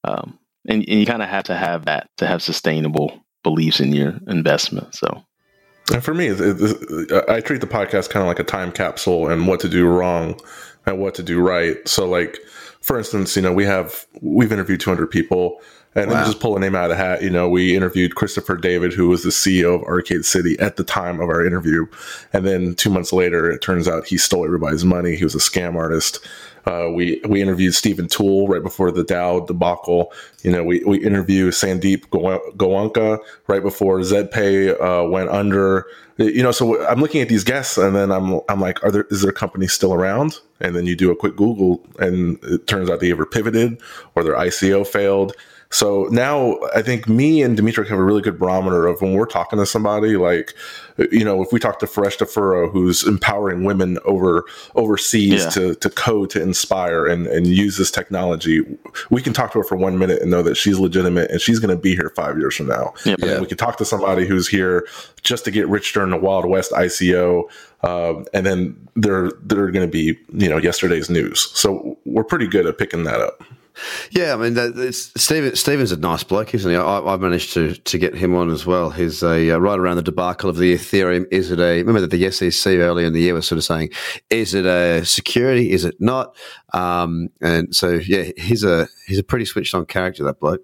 Um, 0.05 0.39
and, 0.69 0.83
and 0.89 1.01
you 1.01 1.07
kind 1.07 1.23
of 1.23 1.29
have 1.29 1.45
to 1.45 1.55
have 1.55 1.85
that 1.85 2.09
to 2.19 2.27
have 2.27 2.43
sustainable 2.43 3.25
beliefs 3.43 3.81
in 3.81 3.93
your 3.93 4.19
investment. 4.27 4.95
So 4.95 5.25
and 5.91 6.05
for 6.05 6.15
me, 6.15 6.29
it, 6.29 6.39
it, 6.41 7.29
I 7.29 7.41
treat 7.41 7.61
the 7.61 7.67
podcast 7.67 8.11
kind 8.11 8.23
of 8.23 8.29
like 8.29 8.39
a 8.39 8.45
time 8.45 8.73
capsule 8.73 9.29
and 9.29 9.47
what 9.47 9.61
to 9.61 9.69
do 9.69 9.87
wrong 9.87 10.39
and 10.87 11.01
what 11.01 11.15
to 11.17 11.23
do 11.23 11.41
right. 11.41 11.77
So, 11.89 12.09
like, 12.09 12.39
for 12.81 12.99
instance, 12.99 13.37
you 13.37 13.43
know, 13.43 13.53
we 13.53 13.65
have 13.65 14.07
we've 14.21 14.53
interviewed 14.53 14.81
200 14.81 15.09
people, 15.09 15.61
and 15.95 16.11
wow. 16.11 16.25
just 16.25 16.41
pull 16.41 16.57
a 16.57 16.61
name 16.61 16.75
out 16.75 16.85
of 16.85 16.91
the 16.91 16.97
hat. 16.97 17.23
You 17.23 17.31
know, 17.31 17.49
we 17.49 17.77
interviewed 17.77 18.15
Christopher 18.15 18.57
David, 18.57 18.93
who 18.93 19.09
was 19.09 19.23
the 19.23 19.31
CEO 19.31 19.75
of 19.75 19.83
Arcade 19.83 20.25
City 20.25 20.59
at 20.59 20.77
the 20.77 20.85
time 20.85 21.21
of 21.21 21.29
our 21.29 21.45
interview, 21.45 21.87
and 22.33 22.47
then 22.47 22.75
two 22.75 22.91
months 22.91 23.13
later, 23.13 23.51
it 23.51 23.61
turns 23.61 23.89
out 23.89 24.07
he 24.07 24.17
stole 24.17 24.45
everybody's 24.45 24.85
money. 24.85 25.17
He 25.17 25.25
was 25.25 25.35
a 25.35 25.39
scam 25.39 25.75
artist. 25.77 26.27
Uh, 26.65 26.89
we 26.95 27.21
we 27.29 27.43
interviewed 27.43 27.75
Stephan 27.75 28.07
Tual 28.07 28.49
right 28.49 28.63
before 28.63 28.93
the 28.93 29.05
DAO 29.05 29.47
debacle. 29.47 30.13
You 30.43 30.53
know, 30.53 30.63
we 30.63 30.83
we 30.85 31.05
interviewed 31.05 31.55
Sandeep 31.55 32.07
Goenka 32.57 33.19
right 33.49 33.63
before 33.63 33.99
ZebPay 34.01 34.81
uh, 34.81 35.09
went 35.11 35.31
under. 35.31 35.87
You 36.19 36.43
know, 36.43 36.53
so 36.53 36.87
I'm 36.87 37.01
looking 37.01 37.21
at 37.21 37.29
these 37.29 37.43
guests, 37.43 37.79
and 37.79 37.97
then 37.97 38.13
I'm 38.13 38.41
I'm 38.49 38.61
like, 38.61 38.83
are 38.85 38.93
there 38.93 39.07
is 39.11 39.23
their 39.23 39.33
company 39.33 39.67
still 39.67 39.93
around? 39.93 40.39
And 40.61 40.77
then 40.77 40.87
you 40.87 40.95
do 40.95 41.11
a 41.11 41.17
quick 41.17 41.35
Google, 41.35 41.85
and 41.99 42.39
it 42.45 42.69
turns 42.69 42.89
out 42.89 43.01
they 43.01 43.11
ever 43.11 43.27
pivoted 43.27 43.81
or 44.15 44.23
their 44.23 44.37
ICO 44.37 44.87
failed. 44.87 45.35
So 45.73 46.05
now 46.11 46.59
I 46.77 46.83
think 46.83 47.09
me 47.09 47.43
and 47.43 47.57
Dimitri 47.57 47.89
have 47.89 47.99
a 47.99 48.05
really 48.05 48.21
good 48.21 48.39
barometer 48.39 48.87
of 48.87 49.01
when 49.01 49.15
we're 49.15 49.25
talking 49.27 49.59
to 49.59 49.65
somebody, 49.65 50.17
like, 50.19 50.53
you 51.11 51.25
know, 51.25 51.43
if 51.43 51.51
we 51.51 51.59
talk 51.59 51.79
to 51.79 51.87
Fereshteh 51.87 52.29
Forough, 52.29 52.71
who's 52.71 53.07
empowering 53.07 53.65
women 53.65 53.99
over 54.05 54.45
overseas 54.75 55.45
Yeah. 55.45 55.49
to, 55.51 55.75
to 55.77 55.89
code, 55.89 56.29
to 56.31 56.43
inspire 56.43 57.07
and, 57.07 57.27
and 57.27 57.47
use 57.47 57.79
this 57.79 57.91
technology, 57.91 58.61
we 59.09 59.23
can 59.23 59.33
talk 59.33 59.51
to 59.53 59.59
her 59.59 59.65
for 59.65 59.77
one 59.77 59.99
minute 59.99 60.21
and 60.21 60.31
know 60.31 60.43
that 60.43 60.57
she's 60.57 60.79
legitimate 60.79 61.31
and 61.31 61.41
she's 61.41 61.59
going 61.59 61.75
to 61.75 61.81
be 61.83 61.95
here 61.97 62.13
five 62.15 62.37
years 62.39 62.55
from 62.55 62.67
now. 62.67 62.93
Yep. 63.07 63.19
And 63.21 63.29
then 63.29 63.35
Yeah. 63.37 63.41
we 63.41 63.47
can 63.47 63.57
talk 63.57 63.79
to 63.79 63.87
somebody 63.87 64.27
who's 64.27 64.49
here 64.49 64.87
just 65.23 65.45
to 65.47 65.51
get 65.51 65.67
rich 65.69 65.95
during 65.95 66.11
the 66.11 66.19
Wild 66.19 66.45
West 66.45 66.73
ICO, 66.73 67.45
um, 67.83 68.27
and 68.35 68.45
then 68.45 68.77
they're 68.95 69.31
they're 69.43 69.71
going 69.71 69.87
to 69.87 69.91
be 69.91 70.19
you 70.35 70.49
know 70.51 70.59
yesterday's 70.59 71.09
news. 71.09 71.51
So 71.55 71.97
we're 72.05 72.25
pretty 72.25 72.47
good 72.47 72.67
at 72.67 72.77
picking 72.77 73.05
that 73.05 73.21
up. 73.21 73.43
Yeah, 74.11 74.35
I 74.35 74.37
mean, 74.37 74.55
it's, 74.57 75.13
Steven, 75.21 75.57
Steven's 75.57 75.93
a 75.93 75.97
nice 75.97 76.23
bloke, 76.23 76.55
isn't 76.55 76.71
he? 76.71 76.77
I, 76.77 77.01
I 77.01 77.17
managed 77.17 77.53
to 77.55 77.75
to 77.75 77.99
get 77.99 78.15
him 78.15 78.35
on 78.35 78.51
as 78.51 78.67
well. 78.67 78.91
He's 78.91 79.23
a 79.23 79.53
uh, 79.53 79.59
right 79.59 79.79
around 79.79 79.97
the 79.97 80.03
debacle 80.03 80.51
of 80.51 80.57
the 80.57 80.75
Ethereum. 80.75 81.27
Is 81.31 81.51
it 81.51 81.59
a? 81.59 81.79
Remember 81.79 82.01
that 82.01 82.11
the 82.11 82.31
SEC 82.31 82.75
earlier 82.79 83.07
in 83.07 83.13
the 83.13 83.21
year 83.21 83.35
was 83.35 83.47
sort 83.47 83.59
of 83.59 83.65
saying, 83.65 83.91
is 84.31 84.55
it 84.55 84.67
a 84.67 85.05
security? 85.05 85.73
Is 85.73 85.85
it 85.85 85.97
not? 86.01 86.37
Um, 86.75 87.29
and 87.41 87.75
so 87.75 87.93
yeah, 87.93 88.31
he's 88.37 88.65
a 88.65 88.89
he's 89.07 89.19
a 89.19 89.25
pretty 89.25 89.45
switched 89.45 89.75
on 89.75 89.87
character. 89.87 90.25
That 90.25 90.41
bloke. 90.41 90.61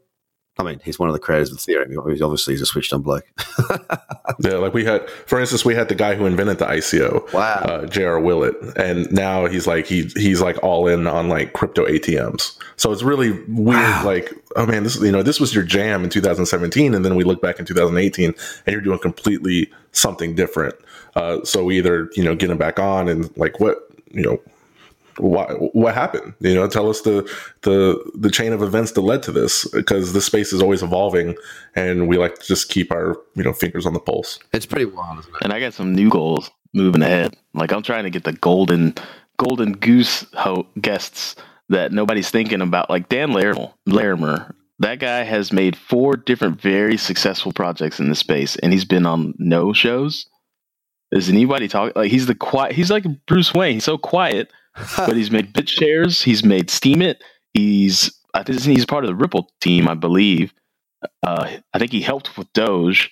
I 0.59 0.65
mean, 0.65 0.81
he's 0.85 0.99
one 0.99 1.09
of 1.09 1.13
the 1.13 1.21
creators 1.21 1.53
of 1.53 1.59
Ethereum. 1.59 2.11
He's 2.11 2.21
obviously 2.23 2.55
he's 2.55 2.63
a 2.63 2.67
switched 2.67 2.93
on 2.93 3.03
bloke. 3.03 3.25
Yeah, 4.41 4.53
like 4.57 4.73
we 4.75 4.85
had, 4.85 5.09
for 5.11 5.41
instance, 5.41 5.65
we 5.65 5.75
had 5.75 5.89
the 5.89 5.95
guy 5.97 6.15
who 6.15 6.25
invented 6.27 6.59
the 6.59 6.67
ICO, 6.67 7.33
Wow. 7.33 7.55
uh, 7.55 7.87
J.R. 7.87 8.21
Willett, 8.21 8.55
and 8.77 9.11
now 9.11 9.47
he's 9.47 9.67
like 9.67 9.87
he 9.87 10.03
he's 10.15 10.41
like 10.41 10.63
all 10.63 10.87
in 10.87 11.07
on 11.09 11.29
like 11.29 11.55
crypto 11.55 11.87
ATMs. 11.87 12.57
So 12.77 12.93
it's 12.93 13.03
really 13.03 13.33
weird. 13.49 14.05
Like, 14.05 14.33
oh 14.55 14.67
man, 14.67 14.85
this 14.85 15.01
you 15.01 15.11
know 15.11 15.23
this 15.25 15.41
was 15.41 15.55
your 15.55 15.65
jam 15.65 16.05
in 16.05 16.11
2017, 16.11 16.95
and 16.95 17.05
then 17.05 17.17
we 17.17 17.25
look 17.25 17.41
back 17.43 17.59
in 17.59 17.65
2018, 17.65 18.27
and 18.67 18.73
you're 18.73 18.83
doing 18.83 18.99
completely 19.01 19.73
something 19.93 20.35
different. 20.37 20.75
Uh, 21.17 21.43
so 21.43 21.65
we 21.65 21.79
either 21.79 22.09
you 22.15 22.23
know 22.23 22.37
get 22.37 22.51
him 22.51 22.59
back 22.59 22.79
on 22.79 23.09
and 23.09 23.35
like 23.37 23.59
what 23.59 23.89
you 24.13 24.23
know 24.23 24.39
what 25.21 25.75
what 25.75 25.95
happened 25.95 26.33
you 26.41 26.55
know 26.55 26.67
tell 26.69 26.89
us 26.89 27.01
the 27.03 27.23
the 27.63 27.99
the 28.15 28.31
chain 28.31 28.53
of 28.53 28.63
events 28.63 28.93
that 28.93 29.01
led 29.01 29.23
to 29.23 29.33
this 29.33 29.67
because 29.73 30.13
the 30.13 30.21
space 30.21 30.53
is 30.53 30.63
always 30.63 30.83
evolving 30.83 31.35
and 31.75 32.09
we 32.09 32.17
like 32.17 32.37
to 32.39 32.47
just 32.47 32.69
keep 32.69 32.91
our 32.93 33.17
you 33.35 33.43
know 33.43 33.53
fingers 33.53 33.85
on 33.87 33.93
the 33.93 34.01
pulse 34.01 34.39
It's 34.53 34.67
pretty 34.67 34.85
wild, 34.87 35.19
isn't 35.21 35.35
it? 35.35 35.41
And 35.43 35.53
I 35.53 35.61
got 35.61 35.75
some 35.75 35.95
new 35.95 36.11
goals 36.11 36.51
moving 36.75 37.03
ahead. 37.03 37.37
Like 37.55 37.73
I'm 37.73 37.83
trying 37.83 38.05
to 38.05 38.11
get 38.11 38.25
the 38.25 38.33
golden 38.33 38.95
golden 39.39 39.73
goose 39.73 40.25
ho- 40.35 40.67
guests 40.81 41.37
that 41.69 41.93
nobody's 41.93 42.31
thinking 42.31 42.61
about. 42.61 42.91
Like 42.91 43.09
Dan 43.09 43.33
Larimer, 43.33 43.71
Larimer. 43.87 44.55
That 44.81 45.01
guy 45.01 45.25
has 45.25 45.53
made 45.53 45.75
four 45.77 46.15
different 46.15 46.61
very 46.61 46.97
successful 46.97 47.53
projects 47.53 47.99
in 47.99 48.09
this 48.09 48.21
space, 48.21 48.55
and 48.57 48.73
he's 48.73 48.85
been 48.85 49.07
on 49.07 49.35
no 49.39 49.73
shows. 49.73 50.27
Is 51.11 51.29
anybody 51.29 51.69
talking? 51.69 51.93
Like 51.97 52.11
he's 52.11 52.27
the 52.27 52.35
quiet. 52.35 52.73
He's 52.73 52.91
like 52.91 53.05
Bruce 53.27 53.53
Wayne. 53.55 53.75
He's 53.75 53.85
so 53.85 53.99
quiet, 53.99 54.53
but 54.97 55.17
he's 55.17 55.31
made 55.31 55.53
BitShares. 55.53 56.23
He's 56.23 56.45
made 56.45 56.69
Steemit, 56.69 57.17
He's 57.55 58.13
I 58.35 58.43
think 58.43 58.61
he's 58.61 58.87
part 58.87 59.05
of 59.05 59.09
the 59.09 59.15
Ripple 59.15 59.51
team, 59.61 59.89
I 59.89 59.95
believe. 59.95 60.53
Uh, 61.23 61.57
I 61.73 61.79
think 61.79 61.93
he 61.93 62.01
helped 62.01 62.37
with 62.37 62.53
Doge. 62.53 63.11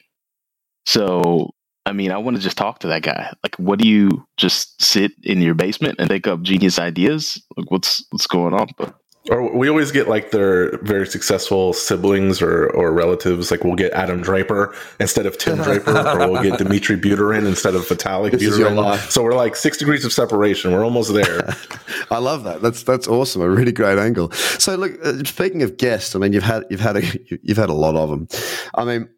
So 0.84 1.50
I 1.84 1.92
mean, 1.92 2.10
I 2.10 2.18
want 2.18 2.36
to 2.36 2.42
just 2.42 2.58
talk 2.58 2.80
to 2.80 2.88
that 2.88 3.02
guy. 3.02 3.32
Like, 3.42 3.56
what 3.56 3.78
do 3.78 3.88
you 3.88 4.26
just 4.36 4.82
sit 4.82 5.12
in 5.22 5.40
your 5.40 5.54
basement 5.54 5.96
and 5.98 6.08
think 6.08 6.26
up 6.26 6.42
genius 6.42 6.78
ideas? 6.78 7.42
Like, 7.56 7.70
what's 7.70 8.04
what's 8.10 8.26
going 8.26 8.54
on? 8.54 8.68
But 8.76 8.94
or 9.30 9.56
we 9.56 9.68
always 9.68 9.90
get 9.92 10.08
like 10.08 10.30
their 10.30 10.78
very 10.78 11.06
successful 11.06 11.72
siblings 11.72 12.40
or, 12.40 12.68
or 12.68 12.92
relatives 12.92 13.50
like 13.50 13.64
we'll 13.64 13.74
get 13.74 13.92
adam 13.92 14.20
draper 14.20 14.74
instead 15.00 15.26
of 15.26 15.36
tim 15.38 15.56
draper 15.62 15.96
or 15.96 16.30
we'll 16.30 16.42
get 16.42 16.58
dimitri 16.58 16.96
buterin 16.96 17.46
instead 17.46 17.74
of 17.74 17.82
vitalik 17.82 18.32
This 18.32 18.42
buterin 18.42 18.96
so 19.10 19.22
we're 19.22 19.34
like 19.34 19.56
six 19.56 19.76
degrees 19.78 20.04
of 20.04 20.12
separation 20.12 20.72
we're 20.72 20.84
almost 20.84 21.12
there 21.12 21.54
I 22.10 22.18
love 22.18 22.44
that. 22.44 22.62
That's 22.62 22.82
that's 22.82 23.08
awesome. 23.08 23.42
A 23.42 23.48
really 23.48 23.72
great 23.72 23.98
angle. 23.98 24.30
So, 24.32 24.74
look, 24.76 24.92
uh, 25.04 25.24
speaking 25.24 25.62
of 25.62 25.76
guests, 25.76 26.14
I 26.14 26.18
mean, 26.18 26.32
you've 26.32 26.44
had 26.44 26.64
you've 26.70 26.80
had 26.80 26.96
a 26.96 27.02
you've 27.42 27.56
had 27.56 27.68
a 27.68 27.74
lot 27.74 27.96
of 27.96 28.10
them. 28.10 28.28
I 28.74 28.84
mean, 28.84 29.08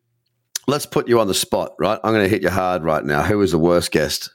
let's 0.67 0.87
put 0.87 1.09
you 1.09 1.21
on 1.21 1.27
the 1.27 1.35
spot, 1.35 1.73
right? 1.79 1.99
I'm 2.03 2.13
going 2.13 2.25
to 2.25 2.29
hit 2.29 2.43
you 2.43 2.51
hard 2.51 2.83
right 2.83 3.05
now. 3.05 3.23
Who 3.23 3.39
was 3.39 3.53
the 3.53 3.59
worst 3.59 3.91
guest? 3.91 4.31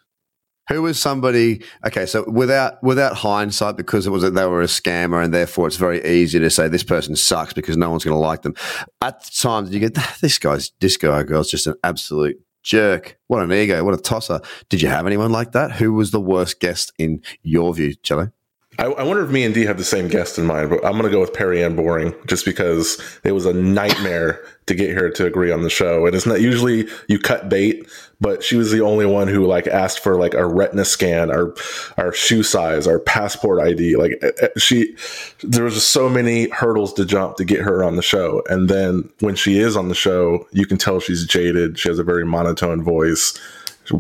Who 0.70 0.82
was 0.82 1.00
somebody? 1.00 1.62
Okay, 1.86 2.06
so 2.06 2.24
without 2.30 2.82
without 2.82 3.16
hindsight, 3.16 3.76
because 3.76 4.08
it 4.08 4.12
was 4.12 4.24
they 4.24 4.46
were 4.46 4.62
a 4.62 4.68
scammer, 4.68 5.24
and 5.24 5.34
therefore 5.34 5.68
it's 5.68 5.76
very 5.76 6.04
easy 6.06 6.40
to 6.40 6.50
say 6.50 6.68
this 6.68 6.84
person 6.84 7.16
sucks 7.16 7.54
because 7.54 7.76
no 7.76 7.90
one's 7.90 8.06
going 8.06 8.16
to 8.16 8.20
like 8.20 8.44
them. 8.44 8.56
At 9.02 9.24
the 9.24 9.32
time, 9.32 9.68
you 9.68 9.80
get 9.80 9.98
this 10.22 10.38
guy's 10.38 10.72
this 10.80 10.96
guy 10.98 11.24
girl's 11.24 11.52
just 11.52 11.68
an 11.68 11.76
absolute 11.84 12.40
jerk? 12.64 13.18
What 13.28 13.44
an 13.44 13.52
ego! 13.52 13.84
What 13.84 13.94
a 13.94 13.98
tosser! 13.98 14.40
Did 14.70 14.82
you 14.82 14.88
have 14.88 15.06
anyone 15.06 15.32
like 15.32 15.52
that? 15.52 15.74
Who 15.74 15.94
was 15.94 16.12
the 16.12 16.22
worst 16.22 16.60
guest 16.60 16.94
in 16.98 17.22
your 17.42 17.74
view, 17.74 17.96
Jello? 17.96 18.32
I, 18.80 18.86
I 18.86 19.04
wonder 19.04 19.24
if 19.24 19.30
me 19.30 19.44
and 19.44 19.54
D 19.54 19.66
have 19.66 19.78
the 19.78 19.84
same 19.84 20.08
guest 20.08 20.38
in 20.38 20.46
mind, 20.46 20.70
but 20.70 20.84
I'm 20.84 20.94
going 20.94 21.04
to 21.04 21.10
go 21.10 21.22
with 21.22 21.34
Perianne 21.34 21.76
Boring 21.76 22.14
just 22.26 22.44
because 22.44 23.02
it 23.24 23.32
was 23.32 23.46
a 23.46 23.54
nightmare 23.54 24.44
to 24.66 24.76
get 24.76 24.96
her 24.98 25.10
to 25.10 25.26
agree 25.26 25.52
on 25.52 25.62
the 25.62 25.70
show. 25.70 26.06
And 26.06 26.16
it's 26.16 26.26
not 26.26 26.40
usually 26.40 26.88
you 27.08 27.20
cut 27.20 27.50
bait, 27.50 27.86
but 28.22 28.44
she 28.44 28.56
was 28.56 28.72
the 28.72 28.80
only 28.80 29.06
one 29.06 29.28
who 29.28 29.46
like 29.46 29.68
asked 29.68 30.00
for 30.00 30.16
like 30.16 30.34
a 30.34 30.46
retina 30.46 30.86
scan, 30.86 31.30
our 31.30 31.54
our 31.98 32.14
shoe 32.14 32.44
size, 32.44 32.88
our 32.88 33.00
passport 33.00 33.62
ID. 33.62 33.98
Like 33.98 34.24
she, 34.58 34.96
there 35.44 35.66
was 35.66 35.74
just 35.74 35.90
so 35.90 36.08
many 36.10 36.48
hurdles 36.50 36.94
to 36.94 37.06
jump 37.06 37.36
to 37.38 37.46
get 37.46 37.62
her 37.62 37.84
on 37.84 37.98
the 37.98 38.02
show. 38.02 38.42
And 38.50 38.70
then 38.70 39.10
when 39.20 39.36
she 39.36 39.60
is 39.60 39.76
on 39.76 39.90
the 39.90 39.96
show, 39.96 40.48
you 40.52 40.66
can 40.66 40.78
tell 40.78 41.00
she's 41.00 41.26
jaded. 41.28 41.78
She 41.78 41.90
has 41.90 42.00
a 42.00 42.04
very 42.04 42.26
monotone 42.26 42.82
voice 42.82 43.38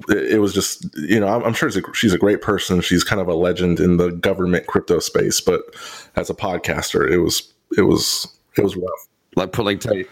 it 0.09 0.39
was 0.39 0.53
just 0.53 0.85
you 0.97 1.19
know 1.19 1.27
i'm, 1.27 1.53
sure 1.53 1.69
a, 1.69 1.81
she's 1.93 2.13
a 2.13 2.17
great 2.17 2.41
person. 2.41 2.81
She's 2.81 3.03
kind 3.03 3.21
of 3.21 3.27
a 3.27 3.33
legend 3.33 3.79
in 3.79 3.97
the 3.97 4.11
government 4.11 4.67
crypto 4.67 4.99
space 4.99 5.41
but 5.41 5.61
as 6.15 6.29
a 6.29 6.33
podcaster 6.33 7.09
it 7.09 7.19
was 7.19 7.53
it 7.77 7.83
was 7.83 8.27
it 8.57 8.63
was 8.63 8.75
rough. 8.75 9.07
Like 9.35 9.51
pulling 9.51 9.79
teeth. 9.79 10.09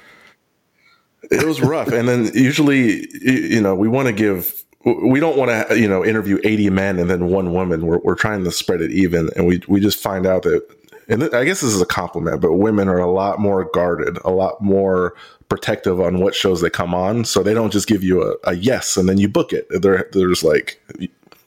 it 1.30 1.46
was 1.46 1.62
rough. 1.62 1.90
And 1.90 2.08
then 2.08 2.32
usually 2.34 3.08
you 3.22 3.62
know 3.62 3.76
we 3.76 3.88
want 3.88 4.08
to 4.08 4.14
give 4.14 4.64
we 4.84 5.20
don't 5.20 5.38
want 5.38 5.70
to 5.70 5.80
you 5.80 5.88
know 5.88 6.04
interview 6.04 6.40
80 6.44 6.70
men 6.72 7.00
and 7.00 7.10
then 7.10 7.28
one 7.28 7.54
woman. 7.54 7.86
We're, 7.86 8.00
we're 8.00 8.16
trying 8.16 8.44
to 8.44 8.52
spread 8.52 8.82
it 8.82 8.92
even. 8.92 9.30
And 9.36 9.46
we 9.46 9.62
we 9.68 9.80
just 9.80 10.00
find 10.00 10.26
out 10.26 10.44
that 10.44 10.66
and 11.08 11.24
i 11.34 11.44
guess 11.44 11.62
this 11.62 11.74
is 11.74 11.82
a 11.82 11.86
compliment 11.86 12.40
but 12.42 12.54
women 12.54 12.88
are 12.88 13.00
a 13.00 13.10
lot 13.10 13.40
more 13.40 13.68
guarded 13.74 14.20
a 14.24 14.30
lot 14.30 14.62
more 14.62 15.16
protective 15.52 16.00
on 16.00 16.22
what 16.22 16.34
shows 16.34 16.62
they 16.62 16.70
come 16.70 16.94
on 16.94 17.26
so 17.26 17.44
they 17.44 17.54
don't 17.54 17.74
just 17.74 17.88
give 17.88 18.04
you 18.04 18.24
a, 18.24 18.36
a 18.46 18.56
yes 18.56 18.96
and 18.96 19.10
then 19.10 19.18
you 19.18 19.28
book 19.28 19.52
it 19.52 19.68
there 19.82 20.08
there's 20.14 20.46
like 20.46 20.82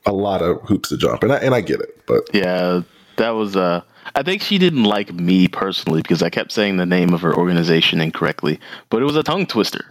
a 0.04 0.12
lot 0.12 0.42
of 0.42 0.60
hoops 0.60 0.90
to 0.90 0.96
jump 0.98 1.22
and 1.22 1.32
I, 1.32 1.38
and 1.38 1.54
I 1.54 1.62
get 1.62 1.80
it 1.80 1.94
but 2.06 2.28
yeah, 2.32 2.82
that 3.16 3.30
was. 3.30 3.56
Uh, 3.56 3.82
I 4.14 4.22
think 4.22 4.42
she 4.42 4.58
didn't 4.58 4.84
like 4.84 5.12
me 5.12 5.48
personally 5.48 6.02
because 6.02 6.22
I 6.22 6.30
kept 6.30 6.52
saying 6.52 6.76
the 6.76 6.86
name 6.86 7.14
of 7.14 7.22
her 7.22 7.34
organization 7.34 8.00
incorrectly, 8.00 8.60
but 8.90 9.02
it 9.02 9.04
was 9.04 9.16
a 9.16 9.22
tongue 9.22 9.46
twister. 9.46 9.84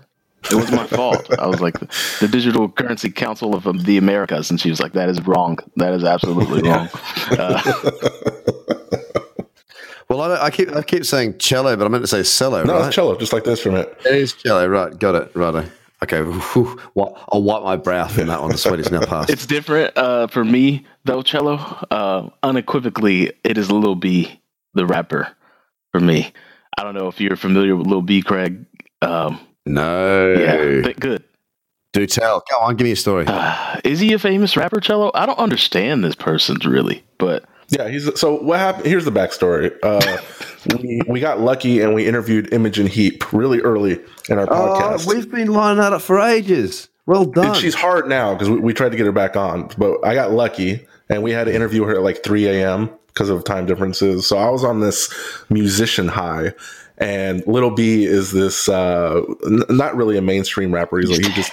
It 0.51 0.55
was 0.55 0.71
my 0.71 0.85
fault. 0.87 1.27
I 1.39 1.47
was 1.47 1.61
like 1.61 1.79
the 2.19 2.27
Digital 2.29 2.69
Currency 2.69 3.09
Council 3.09 3.55
of 3.55 3.85
the 3.85 3.97
Americas, 3.97 4.49
and 4.49 4.59
she 4.59 4.69
was 4.69 4.79
like, 4.79 4.93
"That 4.93 5.09
is 5.09 5.21
wrong. 5.25 5.57
That 5.77 5.93
is 5.93 6.03
absolutely 6.03 6.61
wrong." 6.69 6.89
Uh, 7.31 7.61
Well, 10.13 10.31
I, 10.31 10.45
I 10.45 10.49
keep 10.51 10.71
I 10.71 10.83
keep 10.83 11.05
saying 11.05 11.39
cello, 11.39 11.75
but 11.75 11.85
I 11.85 11.87
meant 11.87 12.03
to 12.03 12.07
say 12.07 12.21
cello. 12.23 12.63
no 12.63 12.73
right? 12.73 12.87
it's 12.87 12.95
cello 12.95 13.17
just 13.17 13.33
like 13.33 13.43
this 13.43 13.59
from 13.61 13.75
it 13.75 13.97
It 14.05 14.15
is 14.15 14.33
cello, 14.33 14.67
right? 14.67 14.97
Got 14.97 15.15
it, 15.15 15.31
right? 15.35 15.69
Okay, 16.03 16.21
whew, 16.21 16.79
what, 16.93 17.17
I'll 17.31 17.41
wipe 17.41 17.63
my 17.63 17.77
brow 17.77 18.07
from 18.07 18.27
that 18.27 18.41
one. 18.41 18.51
The 18.51 18.57
sweat 18.57 18.79
is 18.79 18.91
now 18.91 19.05
past. 19.05 19.29
It's 19.29 19.45
different 19.45 19.97
uh, 19.97 20.27
for 20.27 20.43
me 20.43 20.85
though, 21.05 21.21
cello. 21.23 21.55
Uh, 21.89 22.29
unequivocally, 22.43 23.31
it 23.43 23.57
is 23.57 23.71
Lil 23.71 23.95
B, 23.95 24.39
the 24.73 24.85
rapper, 24.85 25.29
for 25.91 25.99
me. 25.99 26.31
I 26.77 26.83
don't 26.83 26.93
know 26.93 27.07
if 27.07 27.19
you're 27.19 27.35
familiar 27.35 27.75
with 27.75 27.87
Lil 27.87 28.01
B, 28.01 28.21
Craig. 28.21 28.65
Um, 29.01 29.39
no, 29.65 30.33
yeah, 30.33 30.81
but 30.81 30.99
good. 30.99 31.23
do 31.93 32.05
tell. 32.05 32.43
Go 32.51 32.65
on, 32.65 32.75
give 32.75 32.85
me 32.85 32.91
a 32.91 32.95
story. 32.97 33.25
Uh, 33.25 33.79
is 33.83 33.99
he 33.99 34.13
a 34.13 34.19
famous 34.19 34.55
rapper, 34.57 34.79
cello? 34.79 35.09
I 35.15 35.25
don't 35.25 35.39
understand 35.39 36.03
this 36.03 36.15
person 36.15 36.57
really, 36.65 37.03
but 37.17 37.45
Yeah, 37.73 37.89
he's 37.89 38.19
so 38.19 38.41
what 38.41 38.59
happened. 38.59 38.85
Here's 38.85 39.05
the 39.05 39.11
backstory. 39.11 39.75
Uh, 39.81 40.17
we 40.81 41.01
we 41.07 41.19
got 41.19 41.39
lucky 41.39 41.81
and 41.81 41.93
we 41.93 42.05
interviewed 42.05 42.53
Imogen 42.53 42.87
Heap 42.87 43.31
really 43.33 43.59
early 43.61 43.99
in 44.29 44.37
our 44.37 44.45
podcast. 44.45 44.49
oh, 44.49 44.97
podcast. 44.97 45.07
we've 45.07 45.31
been 45.31 45.47
lining 45.47 45.79
that 45.79 45.93
up 45.93 46.01
for 46.01 46.19
ages. 46.19 46.89
Well 47.05 47.25
done. 47.25 47.47
And 47.47 47.55
she's 47.55 47.75
hard 47.75 48.07
now 48.07 48.33
because 48.33 48.49
we, 48.49 48.59
we 48.59 48.73
tried 48.73 48.89
to 48.89 48.97
get 48.97 49.05
her 49.05 49.11
back 49.11 49.35
on, 49.35 49.69
but 49.77 50.05
I 50.05 50.13
got 50.13 50.31
lucky 50.31 50.85
and 51.09 51.21
we 51.21 51.31
had 51.31 51.45
to 51.45 51.53
interview 51.53 51.83
her 51.83 51.95
at 51.95 52.01
like 52.01 52.23
3 52.23 52.47
a.m. 52.47 52.89
because 53.07 53.29
of 53.29 53.43
time 53.43 53.65
differences. 53.65 54.25
So 54.25 54.37
I 54.37 54.49
was 54.49 54.63
on 54.63 54.79
this 54.79 55.13
musician 55.49 56.07
high. 56.07 56.53
And 56.99 57.45
Little 57.47 57.71
B 57.71 58.05
is 58.05 58.31
this 58.31 58.69
uh, 58.69 59.21
n- 59.45 59.63
not 59.69 59.95
really 59.95 60.15
a 60.15 60.21
mainstream 60.21 60.73
rapper. 60.73 60.99
He's, 60.99 61.09
like 61.09 61.25
he 61.25 61.33
just 61.33 61.51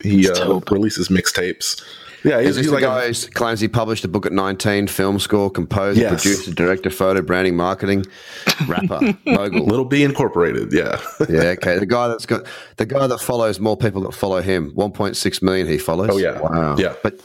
he, 0.00 0.10
he 0.10 0.28
uh, 0.28 0.60
releases 0.70 1.08
mixtapes. 1.08 1.82
Yeah, 2.24 2.40
he's, 2.40 2.56
he's 2.56 2.66
the 2.66 2.72
like 2.72 2.80
guy 2.82 3.04
a, 3.04 3.12
who 3.12 3.28
claims 3.32 3.60
he 3.60 3.68
published 3.68 4.04
a 4.04 4.08
book 4.08 4.24
at 4.24 4.32
19, 4.32 4.86
film 4.86 5.18
score, 5.18 5.50
composer, 5.50 6.00
Yes. 6.00 6.22
producer, 6.22 6.54
director, 6.54 6.88
photo, 6.90 7.20
branding, 7.20 7.54
marketing, 7.56 8.06
rapper, 8.66 9.16
mogul? 9.26 9.66
Little 9.66 9.84
B 9.84 10.02
Incorporated. 10.04 10.72
Yeah, 10.72 11.00
Yeah, 11.28 11.54
okay. 11.58 11.78
The 11.78 11.86
guy 11.86 12.08
that's 12.08 12.24
got 12.26 12.46
the 12.78 12.86
guy 12.86 13.06
that 13.06 13.20
follows 13.20 13.60
more 13.60 13.76
people 13.76 14.00
that 14.02 14.12
follow 14.12 14.40
him. 14.40 14.72
1.6 14.72 15.42
million 15.42 15.66
he 15.66 15.76
follows. 15.78 16.10
Oh, 16.12 16.16
yeah. 16.16 16.40
Wow. 16.40 16.76
Yeah. 16.78 16.94
But 17.02 17.20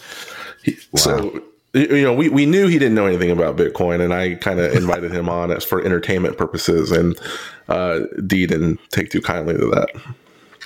He- 0.63 0.77
So 0.97 1.41
you 1.73 2.01
know, 2.01 2.13
we, 2.15 2.29
we 2.29 2.45
knew 2.47 2.67
he 2.67 2.79
didn't 2.79 2.95
know 2.95 3.05
anything 3.05 3.29
about 3.29 3.55
Bitcoin, 3.55 4.01
and 4.03 4.11
I 4.11 4.33
kind 4.35 4.59
of 4.59 4.73
invited 4.73 5.11
him 5.11 5.29
on 5.29 5.51
as 5.51 5.63
for 5.63 5.85
entertainment 5.85 6.35
purposes, 6.35 6.89
and 6.91 7.15
uh, 7.67 7.99
D 8.25 8.47
didn't 8.47 8.79
take 8.89 9.11
too 9.11 9.21
kindly 9.21 9.53
to 9.53 9.67
that. 9.67 9.89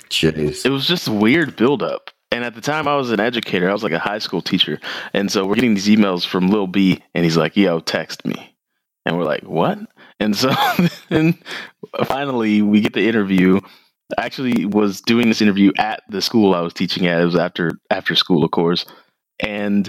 jeez. 0.08 0.64
it 0.64 0.70
was 0.70 0.86
just 0.86 1.06
a 1.06 1.12
weird 1.12 1.56
buildup. 1.56 2.10
And 2.34 2.42
at 2.42 2.56
the 2.56 2.60
time, 2.60 2.88
I 2.88 2.96
was 2.96 3.12
an 3.12 3.20
educator. 3.20 3.70
I 3.70 3.72
was 3.72 3.84
like 3.84 3.92
a 3.92 3.98
high 4.00 4.18
school 4.18 4.42
teacher, 4.42 4.80
and 5.12 5.30
so 5.30 5.46
we're 5.46 5.54
getting 5.54 5.74
these 5.74 5.86
emails 5.86 6.26
from 6.26 6.48
Lil 6.48 6.66
B, 6.66 7.00
and 7.14 7.22
he's 7.22 7.36
like, 7.36 7.56
"Yo, 7.56 7.78
text 7.78 8.26
me," 8.26 8.56
and 9.06 9.16
we're 9.16 9.24
like, 9.24 9.44
"What?" 9.44 9.78
And 10.18 10.34
so, 10.34 10.52
then 11.10 11.38
finally, 12.06 12.60
we 12.60 12.80
get 12.80 12.92
the 12.92 13.06
interview. 13.06 13.60
I 14.18 14.26
actually 14.26 14.66
was 14.66 15.00
doing 15.00 15.28
this 15.28 15.42
interview 15.42 15.70
at 15.78 16.02
the 16.08 16.20
school 16.20 16.56
I 16.56 16.60
was 16.60 16.74
teaching 16.74 17.06
at. 17.06 17.20
It 17.20 17.24
was 17.24 17.36
after 17.36 17.70
after 17.88 18.16
school, 18.16 18.42
of 18.42 18.50
course, 18.50 18.84
and 19.38 19.88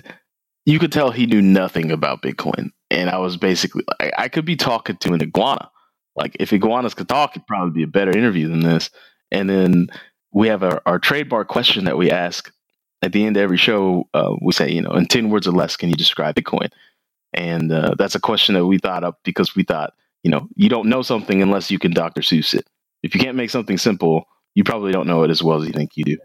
you 0.68 0.78
could 0.78 0.92
tell 0.92 1.10
he 1.10 1.26
knew 1.26 1.42
nothing 1.42 1.92
about 1.92 2.22
Bitcoin. 2.22 2.70
And 2.92 3.10
I 3.10 3.18
was 3.18 3.38
basically, 3.38 3.84
I, 4.00 4.12
I 4.20 4.28
could 4.28 4.46
be 4.46 4.56
talking 4.56 4.98
to 4.98 5.14
an 5.14 5.22
iguana. 5.24 5.72
Like 6.16 6.38
if 6.40 6.54
iguanas 6.54 6.94
could 6.94 7.10
talk, 7.10 7.32
it'd 7.32 7.48
probably 7.48 7.72
be 7.72 7.84
a 7.84 7.88
better 7.88 8.16
interview 8.16 8.48
than 8.48 8.60
this. 8.60 8.92
And 9.32 9.50
then 9.50 9.88
we 10.36 10.50
have 10.50 10.64
our, 10.64 10.82
our 10.86 11.00
trademark 11.00 11.48
question 11.48 11.86
that 11.86 11.98
we 11.98 12.12
ask 12.12 12.52
at 13.02 13.14
the 13.14 13.26
end 13.26 13.38
of 13.38 13.42
every 13.42 13.58
show. 13.58 14.08
Uh, 14.14 14.36
we 14.42 14.52
say, 14.52 14.70
you 14.70 14.82
know, 14.82 14.92
in 14.92 15.08
10 15.08 15.30
words 15.30 15.48
or 15.48 15.54
less, 15.54 15.78
can 15.78 15.90
you 15.90 15.96
describe 15.96 16.36
Bitcoin? 16.36 16.70
And 17.34 17.72
uh, 17.72 17.96
that's 17.98 18.16
a 18.16 18.20
question 18.20 18.54
that 18.56 18.66
we 18.66 18.78
thought 18.78 19.06
up 19.06 19.20
because 19.24 19.56
we 19.56 19.64
thought, 19.64 19.94
you 20.24 20.30
know, 20.30 20.48
you 20.56 20.68
don't 20.68 20.90
know 20.90 21.02
something 21.02 21.42
unless 21.42 21.72
you 21.72 21.80
can 21.80 21.94
Dr. 21.94 22.22
Seuss 22.22 22.54
it. 22.54 22.68
If 23.02 23.16
you 23.16 23.22
can't 23.22 23.38
make 23.38 23.50
something 23.50 23.78
simple, 23.78 24.26
you 24.56 24.66
probably 24.66 24.92
don't 24.92 25.08
know 25.08 25.24
it 25.24 25.32
as 25.32 25.42
well 25.42 25.62
as 25.62 25.68
you 25.68 25.74
think 25.74 25.96
you 25.96 26.04
do. 26.04 26.18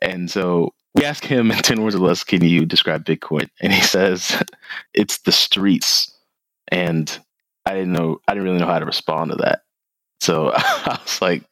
And 0.00 0.30
so 0.30 0.72
we 0.94 1.04
ask 1.04 1.22
him 1.22 1.50
in 1.50 1.58
10 1.58 1.82
words 1.82 1.94
or 1.94 1.98
less, 1.98 2.24
can 2.24 2.42
you 2.42 2.64
describe 2.64 3.04
Bitcoin? 3.04 3.50
And 3.60 3.74
he 3.74 3.82
says, 3.82 4.42
it's 4.94 5.18
the 5.18 5.32
streets. 5.32 6.10
And 6.68 7.18
I 7.66 7.74
didn't 7.74 7.92
know, 7.92 8.20
I 8.26 8.32
didn't 8.32 8.44
really 8.44 8.58
know 8.58 8.66
how 8.66 8.78
to 8.78 8.86
respond 8.86 9.32
to 9.32 9.36
that. 9.38 9.62
So 10.20 10.50
I 10.54 10.98
was 11.02 11.20
like, 11.20 11.42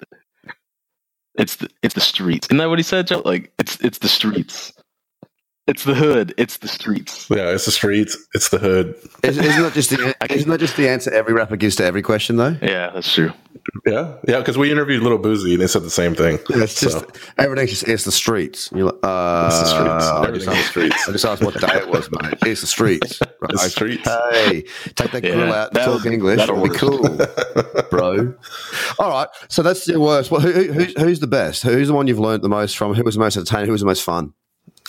it's 1.37 1.57
the, 1.57 1.68
it's 1.83 1.95
the 1.95 2.01
streets. 2.01 2.49
Isn't 2.49 2.59
that 2.59 2.68
what 2.68 2.79
he 2.79 2.83
said, 2.85 3.07
Joe? 3.09 3.23
Like, 3.25 3.53
it's, 3.59 3.81
it's 3.81 3.99
the 3.99 4.09
streets. 4.09 4.73
It's 5.68 5.85
the 5.85 5.94
hood. 5.94 6.35
It's 6.37 6.57
the 6.57 6.66
streets. 6.66 7.31
Yeah, 7.31 7.51
it's 7.51 7.66
the 7.66 7.70
streets, 7.70 8.16
it's 8.35 8.48
the 8.48 8.59
hood. 8.59 8.96
Is, 9.22 9.38
isn't 9.38 9.62
that 9.62 9.72
just 9.75 9.90
the 9.90 10.14
isn't 10.35 10.51
that 10.51 10.59
just 10.59 10.77
the 10.77 10.88
answer 10.88 11.12
every 11.12 11.33
rapper 11.35 11.57
gives 11.57 11.77
to 11.77 11.85
every 11.85 12.03
question 12.03 12.37
though? 12.37 12.57
Yeah, 12.61 12.90
that's 12.90 13.12
true. 13.12 13.31
Yeah, 13.87 14.16
yeah, 14.27 14.38
because 14.40 14.59
we 14.59 14.72
interviewed 14.72 15.05
Little 15.05 15.20
Boosie 15.20 15.53
and 15.53 15.62
they 15.62 15.68
said 15.68 15.85
the 15.85 15.90
same 15.90 16.16
thing. 16.16 16.40
It's 16.51 16.81
just 16.81 16.98
So, 16.98 17.07
everything's 17.38 17.70
just 17.70 17.87
it's 17.87 18.03
the 18.03 18.11
streets. 18.11 18.70
You're 18.75 18.87
like, 18.87 18.94
uh, 19.05 19.44
It's 19.53 19.61
the 19.61 19.66
streets. 19.66 20.05
I 20.05 20.31
just, 20.33 20.46
the 20.46 20.53
asked, 20.53 20.68
streets. 20.70 21.09
I 21.09 21.12
just 21.12 21.25
asked 21.25 21.44
what 21.44 21.55
day 21.61 21.77
it 21.79 21.88
was, 21.88 22.11
mate. 22.11 22.35
It's 22.44 22.61
the 22.62 22.66
streets. 22.66 23.20
Right. 23.42 23.55
It's 23.55 23.64
the 23.64 23.70
streets. 23.70 24.05
Hey, 24.09 24.62
take 24.94 25.11
that 25.11 25.25
Yeah, 25.25 25.33
grill 25.33 25.53
out, 25.53 25.72
that 25.75 25.85
talk 25.85 25.94
was- 26.05 26.07
English. 26.07 26.37
that 26.38 26.48
It'll 26.48 26.62
be 26.62 26.68
cool, 26.77 27.01
bro. 27.90 28.33
All 29.01 29.11
right, 29.11 29.27
so 29.48 29.64
that's 29.64 29.85
the 29.85 29.98
worst. 29.98 30.31
Well, 30.31 30.40
who, 30.40 30.53
who, 30.53 30.72
who's, 30.72 31.01
who's 31.01 31.18
the 31.20 31.27
best? 31.27 31.64
Who's 31.64 31.88
the 31.88 31.94
one 31.94 32.07
you've 32.07 32.20
learned 32.20 32.44
the 32.44 32.48
most 32.48 32.77
from? 32.77 32.94
Who 32.94 33.03
was 33.03 33.14
the 33.16 33.20
most 33.20 33.37
entertaining? 33.37 33.66
Who 33.66 33.72
was 33.72 33.81
the 33.81 33.87
most 33.88 34.05
fun? 34.05 34.33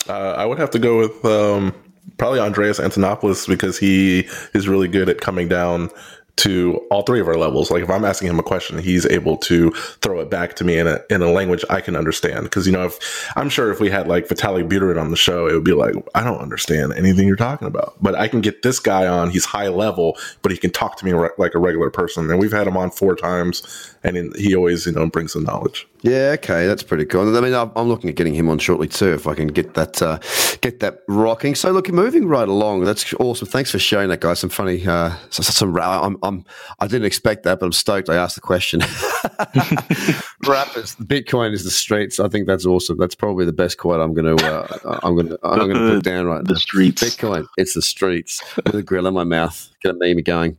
Uh, 0.08 0.34
I 0.36 0.44
would 0.44 0.58
have 0.58 0.70
to 0.70 0.78
go 0.78 0.98
with 0.98 1.24
um, 1.24 1.74
probably 2.18 2.40
Andreas 2.40 2.78
Antonopoulos 2.78 3.48
because 3.48 3.78
he 3.78 4.28
is 4.52 4.68
really 4.68 4.88
good 4.88 5.08
at 5.08 5.20
coming 5.20 5.48
down 5.48 5.90
to 6.36 6.76
all 6.90 7.02
three 7.02 7.20
of 7.20 7.28
our 7.28 7.36
levels. 7.36 7.70
Like 7.70 7.82
if 7.82 7.90
I'm 7.90 8.04
asking 8.04 8.28
him 8.28 8.38
a 8.38 8.42
question, 8.42 8.78
he's 8.78 9.06
able 9.06 9.36
to 9.38 9.70
throw 10.02 10.20
it 10.20 10.30
back 10.30 10.54
to 10.56 10.64
me 10.64 10.78
in 10.78 10.86
a 10.86 11.00
in 11.10 11.22
a 11.22 11.30
language 11.30 11.64
I 11.70 11.80
can 11.80 11.96
understand. 11.96 12.44
Because 12.44 12.66
you 12.66 12.72
know, 12.72 12.86
if 12.86 13.32
I'm 13.36 13.48
sure 13.48 13.70
if 13.70 13.80
we 13.80 13.90
had 13.90 14.08
like 14.08 14.28
Vitalik 14.28 14.68
Buterin 14.68 15.00
on 15.00 15.10
the 15.10 15.16
show, 15.16 15.46
it 15.46 15.54
would 15.54 15.64
be 15.64 15.72
like 15.72 15.94
I 16.14 16.24
don't 16.24 16.40
understand 16.40 16.92
anything 16.94 17.26
you're 17.26 17.36
talking 17.36 17.68
about. 17.68 17.94
But 18.00 18.14
I 18.14 18.28
can 18.28 18.40
get 18.40 18.62
this 18.62 18.80
guy 18.80 19.06
on. 19.06 19.30
He's 19.30 19.44
high 19.44 19.68
level, 19.68 20.16
but 20.42 20.50
he 20.50 20.58
can 20.58 20.70
talk 20.70 20.96
to 20.98 21.04
me 21.04 21.12
re- 21.12 21.30
like 21.38 21.54
a 21.54 21.58
regular 21.58 21.90
person. 21.90 22.30
And 22.30 22.40
we've 22.40 22.52
had 22.52 22.66
him 22.66 22.76
on 22.76 22.90
four 22.90 23.14
times, 23.14 23.94
and 24.02 24.16
in, 24.16 24.32
he 24.36 24.54
always 24.54 24.86
you 24.86 24.92
know 24.92 25.08
brings 25.08 25.34
the 25.34 25.40
knowledge. 25.40 25.86
Yeah, 26.02 26.34
okay, 26.34 26.66
that's 26.66 26.82
pretty 26.82 27.06
cool. 27.06 27.34
I 27.34 27.40
mean, 27.40 27.54
I'm 27.54 27.70
I'm 27.76 27.88
looking 27.88 28.10
at 28.10 28.16
getting 28.16 28.34
him 28.34 28.50
on 28.50 28.58
shortly 28.58 28.88
too, 28.88 29.14
if 29.14 29.26
I 29.26 29.34
can 29.34 29.48
get 29.48 29.72
that 29.72 30.02
uh, 30.02 30.18
get 30.60 30.80
that 30.80 31.02
rocking. 31.08 31.54
So, 31.54 31.70
look, 31.70 31.88
moving 31.90 32.26
right 32.26 32.46
along. 32.46 32.84
That's 32.84 33.14
awesome. 33.14 33.48
Thanks 33.48 33.70
for 33.70 33.78
sharing 33.78 34.10
that, 34.10 34.20
guys. 34.20 34.40
Some 34.40 34.50
funny, 34.50 34.86
uh, 34.86 35.14
some, 35.30 35.44
some 35.44 35.78
I'm, 35.78 36.18
I'm, 36.24 36.44
I 36.80 36.86
didn't 36.86 37.04
expect 37.06 37.42
that, 37.44 37.60
but 37.60 37.66
I'm 37.66 37.72
stoked. 37.72 38.08
I 38.08 38.16
asked 38.16 38.34
the 38.34 38.40
question. 38.40 38.80
Rappers, 40.46 40.96
Bitcoin 40.96 41.52
is 41.52 41.64
the 41.64 41.70
streets. 41.70 42.20
I 42.20 42.28
think 42.28 42.46
that's 42.46 42.66
awesome. 42.66 42.98
That's 42.98 43.14
probably 43.14 43.44
the 43.44 43.52
best 43.52 43.78
quote 43.78 44.00
I'm 44.00 44.14
going 44.14 44.36
to, 44.36 44.46
uh, 44.46 44.98
I'm 45.02 45.14
going 45.14 45.28
to, 45.30 45.38
I'm 45.42 45.58
going 45.58 45.74
to 45.74 45.94
put 45.96 46.04
down 46.04 46.26
right 46.26 46.44
The 46.44 46.52
now. 46.54 46.58
streets. 46.58 47.02
Bitcoin, 47.02 47.46
it's 47.56 47.74
the 47.74 47.82
streets 47.82 48.42
with 48.56 48.74
a 48.74 48.82
grill 48.82 49.06
in 49.06 49.14
my 49.14 49.24
mouth. 49.24 49.70
Get 49.82 49.94
a 49.94 49.98
meme 49.98 50.22
going. 50.22 50.56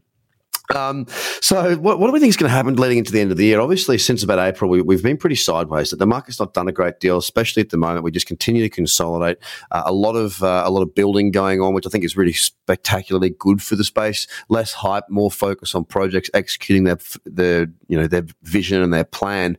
Um, 0.73 1.05
so, 1.41 1.75
what, 1.77 1.99
what 1.99 2.07
do 2.07 2.13
we 2.13 2.19
think 2.19 2.29
is 2.29 2.37
going 2.37 2.49
to 2.49 2.55
happen 2.55 2.75
leading 2.75 2.97
into 2.97 3.11
the 3.11 3.19
end 3.19 3.31
of 3.31 3.37
the 3.37 3.45
year? 3.45 3.59
Obviously, 3.59 3.97
since 3.97 4.23
about 4.23 4.39
April, 4.39 4.69
we, 4.69 4.81
we've 4.81 5.03
been 5.03 5.17
pretty 5.17 5.35
sideways. 5.35 5.91
The 5.91 6.05
market's 6.05 6.39
not 6.39 6.53
done 6.53 6.67
a 6.67 6.71
great 6.71 6.99
deal, 6.99 7.17
especially 7.17 7.61
at 7.61 7.69
the 7.69 7.77
moment. 7.77 8.03
We 8.03 8.11
just 8.11 8.27
continue 8.27 8.63
to 8.63 8.69
consolidate. 8.69 9.37
Uh, 9.71 9.83
a 9.85 9.93
lot 9.93 10.15
of 10.15 10.41
uh, 10.41 10.63
a 10.65 10.71
lot 10.71 10.81
of 10.81 10.95
building 10.95 11.31
going 11.31 11.61
on, 11.61 11.73
which 11.73 11.85
I 11.85 11.89
think 11.89 12.03
is 12.03 12.17
really 12.17 12.33
spectacularly 12.33 13.31
good 13.37 13.61
for 13.61 13.75
the 13.75 13.83
space. 13.83 14.27
Less 14.49 14.73
hype, 14.73 15.03
more 15.09 15.31
focus 15.31 15.75
on 15.75 15.85
projects 15.85 16.29
executing 16.33 16.85
their 16.85 16.97
their 17.25 17.67
you 17.87 17.97
know 17.97 18.07
their 18.07 18.25
vision 18.43 18.81
and 18.81 18.93
their 18.93 19.03
plan. 19.03 19.57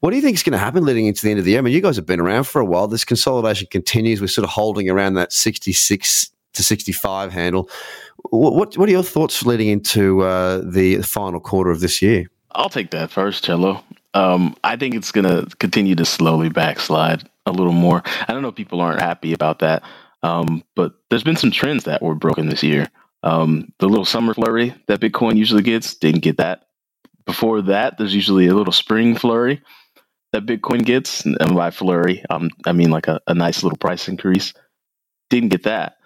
What 0.00 0.10
do 0.10 0.16
you 0.16 0.22
think 0.22 0.36
is 0.36 0.42
going 0.42 0.52
to 0.52 0.58
happen 0.58 0.84
leading 0.84 1.06
into 1.06 1.22
the 1.22 1.30
end 1.30 1.38
of 1.38 1.44
the 1.44 1.52
year? 1.52 1.58
I 1.58 1.62
mean, 1.62 1.74
you 1.74 1.80
guys 1.80 1.96
have 1.96 2.06
been 2.06 2.20
around 2.20 2.44
for 2.44 2.60
a 2.60 2.64
while. 2.64 2.88
This 2.88 3.04
consolidation 3.04 3.68
continues. 3.70 4.20
We're 4.20 4.26
sort 4.26 4.44
of 4.44 4.50
holding 4.50 4.90
around 4.90 5.14
that 5.14 5.32
sixty 5.32 5.72
six 5.72 6.32
to 6.54 6.62
65 6.62 7.32
handle. 7.32 7.68
What, 8.30 8.76
what, 8.76 8.88
are 8.88 8.92
your 8.92 9.02
thoughts 9.02 9.44
leading 9.44 9.68
into 9.68 10.22
uh, 10.22 10.62
the 10.64 11.02
final 11.02 11.40
quarter 11.40 11.70
of 11.70 11.80
this 11.80 12.00
year? 12.00 12.26
I'll 12.52 12.68
take 12.68 12.90
that 12.90 13.10
first, 13.10 13.44
Cello. 13.44 13.82
Um, 14.14 14.54
I 14.62 14.76
think 14.76 14.94
it's 14.94 15.12
going 15.12 15.24
to 15.24 15.54
continue 15.56 15.94
to 15.94 16.04
slowly 16.04 16.48
backslide 16.48 17.28
a 17.46 17.52
little 17.52 17.72
more. 17.72 18.02
I 18.28 18.32
don't 18.32 18.42
know 18.42 18.48
if 18.48 18.54
people 18.54 18.80
aren't 18.80 19.00
happy 19.00 19.32
about 19.32 19.60
that, 19.60 19.82
um, 20.22 20.62
but 20.76 20.94
there's 21.10 21.24
been 21.24 21.36
some 21.36 21.50
trends 21.50 21.84
that 21.84 22.02
were 22.02 22.14
broken 22.14 22.48
this 22.48 22.62
year. 22.62 22.88
Um, 23.22 23.72
the 23.78 23.88
little 23.88 24.04
summer 24.04 24.34
flurry 24.34 24.74
that 24.88 25.00
Bitcoin 25.00 25.36
usually 25.36 25.62
gets 25.62 25.94
didn't 25.94 26.22
get 26.22 26.38
that. 26.38 26.66
Before 27.24 27.62
that, 27.62 27.98
there's 27.98 28.14
usually 28.14 28.48
a 28.48 28.54
little 28.54 28.72
spring 28.72 29.16
flurry 29.16 29.62
that 30.32 30.46
Bitcoin 30.46 30.84
gets. 30.84 31.24
And 31.24 31.54
by 31.54 31.70
flurry, 31.70 32.24
um, 32.30 32.50
I 32.66 32.72
mean 32.72 32.90
like 32.90 33.08
a, 33.08 33.20
a 33.26 33.34
nice 33.34 33.62
little 33.62 33.78
price 33.78 34.08
increase. 34.08 34.52
Didn't 35.30 35.50
get 35.50 35.62
that. 35.64 35.96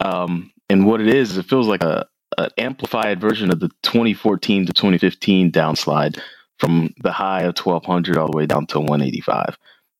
Um, 0.00 0.50
and 0.72 0.86
what 0.86 1.00
it 1.00 1.08
is, 1.08 1.36
it 1.36 1.44
feels 1.44 1.68
like 1.68 1.82
a 1.82 2.06
an 2.38 2.48
amplified 2.58 3.20
version 3.20 3.50
of 3.52 3.60
the 3.60 3.68
2014 3.82 4.66
to 4.66 4.72
2015 4.72 5.52
downslide 5.52 6.18
from 6.58 6.94
the 7.02 7.12
high 7.12 7.42
of 7.42 7.58
1200 7.58 8.16
all 8.16 8.30
the 8.30 8.36
way 8.36 8.46
down 8.46 8.66
to 8.66 8.78
185, 8.78 9.58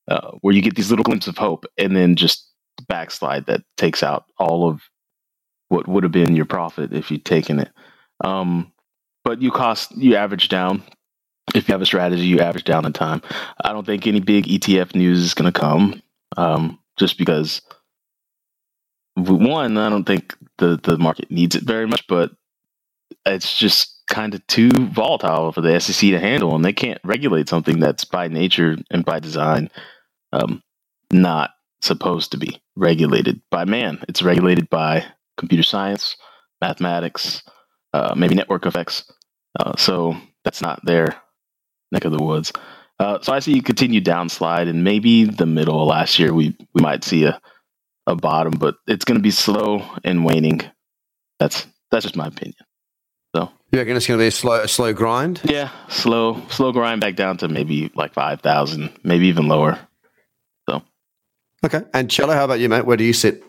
uh, 0.08 0.30
where 0.40 0.54
you 0.54 0.62
get 0.62 0.74
these 0.74 0.90
little 0.90 1.02
glimpses 1.02 1.28
of 1.28 1.36
hope 1.36 1.66
and 1.76 1.94
then 1.94 2.16
just 2.16 2.48
backslide 2.88 3.46
that 3.46 3.62
takes 3.76 4.02
out 4.02 4.24
all 4.38 4.68
of 4.68 4.80
what 5.68 5.86
would 5.88 6.04
have 6.04 6.12
been 6.12 6.36
your 6.36 6.44
profit 6.44 6.92
if 6.92 7.10
you'd 7.10 7.24
taken 7.24 7.58
it. 7.58 7.70
Um, 8.24 8.72
but 9.24 9.42
you 9.42 9.50
cost, 9.50 9.96
you 9.96 10.16
average 10.16 10.48
down. 10.48 10.82
If 11.54 11.68
you 11.68 11.72
have 11.72 11.82
a 11.82 11.86
strategy, 11.86 12.22
you 12.22 12.38
average 12.40 12.64
down 12.64 12.84
the 12.84 12.90
time. 12.90 13.20
I 13.62 13.72
don't 13.72 13.84
think 13.84 14.06
any 14.06 14.20
big 14.20 14.46
ETF 14.46 14.94
news 14.94 15.18
is 15.18 15.34
going 15.34 15.52
to 15.52 15.60
come 15.60 16.02
um, 16.36 16.78
just 16.98 17.18
because 17.18 17.60
one, 19.16 19.76
I 19.76 19.88
don't 19.88 20.04
think 20.04 20.36
the 20.58 20.78
the 20.82 20.98
market 20.98 21.30
needs 21.30 21.54
it 21.54 21.64
very 21.64 21.86
much, 21.86 22.06
but 22.06 22.30
it's 23.26 23.56
just 23.56 24.02
kind 24.08 24.34
of 24.34 24.46
too 24.46 24.70
volatile 24.70 25.52
for 25.52 25.60
the 25.60 25.78
SEC 25.80 26.10
to 26.10 26.18
handle, 26.18 26.54
and 26.54 26.64
they 26.64 26.72
can't 26.72 27.00
regulate 27.04 27.48
something 27.48 27.78
that's 27.78 28.04
by 28.04 28.28
nature 28.28 28.76
and 28.90 29.04
by 29.04 29.20
design 29.20 29.70
um, 30.32 30.62
not 31.12 31.50
supposed 31.80 32.32
to 32.32 32.38
be 32.38 32.60
regulated 32.76 33.40
by 33.50 33.64
man. 33.64 34.02
It's 34.08 34.22
regulated 34.22 34.70
by 34.70 35.04
computer 35.36 35.62
science, 35.62 36.16
mathematics, 36.60 37.42
uh, 37.92 38.14
maybe 38.16 38.34
network 38.34 38.66
effects. 38.66 39.10
Uh, 39.58 39.76
so 39.76 40.16
that's 40.44 40.62
not 40.62 40.84
their 40.84 41.20
neck 41.90 42.04
of 42.04 42.12
the 42.12 42.22
woods. 42.22 42.52
Uh, 42.98 43.18
so 43.20 43.32
I 43.32 43.40
see 43.40 43.58
a 43.58 43.62
continued 43.62 44.04
downslide, 44.04 44.68
and 44.68 44.84
maybe 44.84 45.24
the 45.24 45.46
middle 45.46 45.82
of 45.82 45.88
last 45.88 46.18
year 46.18 46.32
we 46.32 46.56
we 46.74 46.80
might 46.80 47.04
see 47.04 47.24
a 47.24 47.40
a 48.06 48.16
bottom, 48.16 48.52
but 48.58 48.76
it's 48.86 49.04
going 49.04 49.18
to 49.18 49.22
be 49.22 49.30
slow 49.30 49.84
and 50.04 50.24
waning. 50.24 50.60
That's 51.38 51.66
that's 51.90 52.04
just 52.04 52.16
my 52.16 52.26
opinion. 52.26 52.56
So 53.34 53.50
You 53.70 53.78
reckon 53.78 53.96
it's 53.96 54.06
going 54.06 54.18
to 54.18 54.22
be 54.22 54.28
a 54.28 54.30
slow, 54.30 54.60
a 54.62 54.68
slow 54.68 54.92
grind? 54.92 55.40
yeah, 55.44 55.70
slow 55.88 56.42
slow 56.48 56.72
grind 56.72 57.00
back 57.00 57.16
down 57.16 57.36
to 57.38 57.48
maybe 57.48 57.90
like 57.94 58.12
five 58.14 58.40
thousand, 58.40 58.90
maybe 59.02 59.26
even 59.28 59.48
lower. 59.48 59.78
So 60.68 60.82
okay. 61.64 61.82
And 61.94 62.10
Cello, 62.10 62.34
how 62.34 62.44
about 62.44 62.60
you, 62.60 62.68
mate? 62.68 62.84
Where 62.86 62.96
do 62.96 63.04
you 63.04 63.12
sit? 63.12 63.42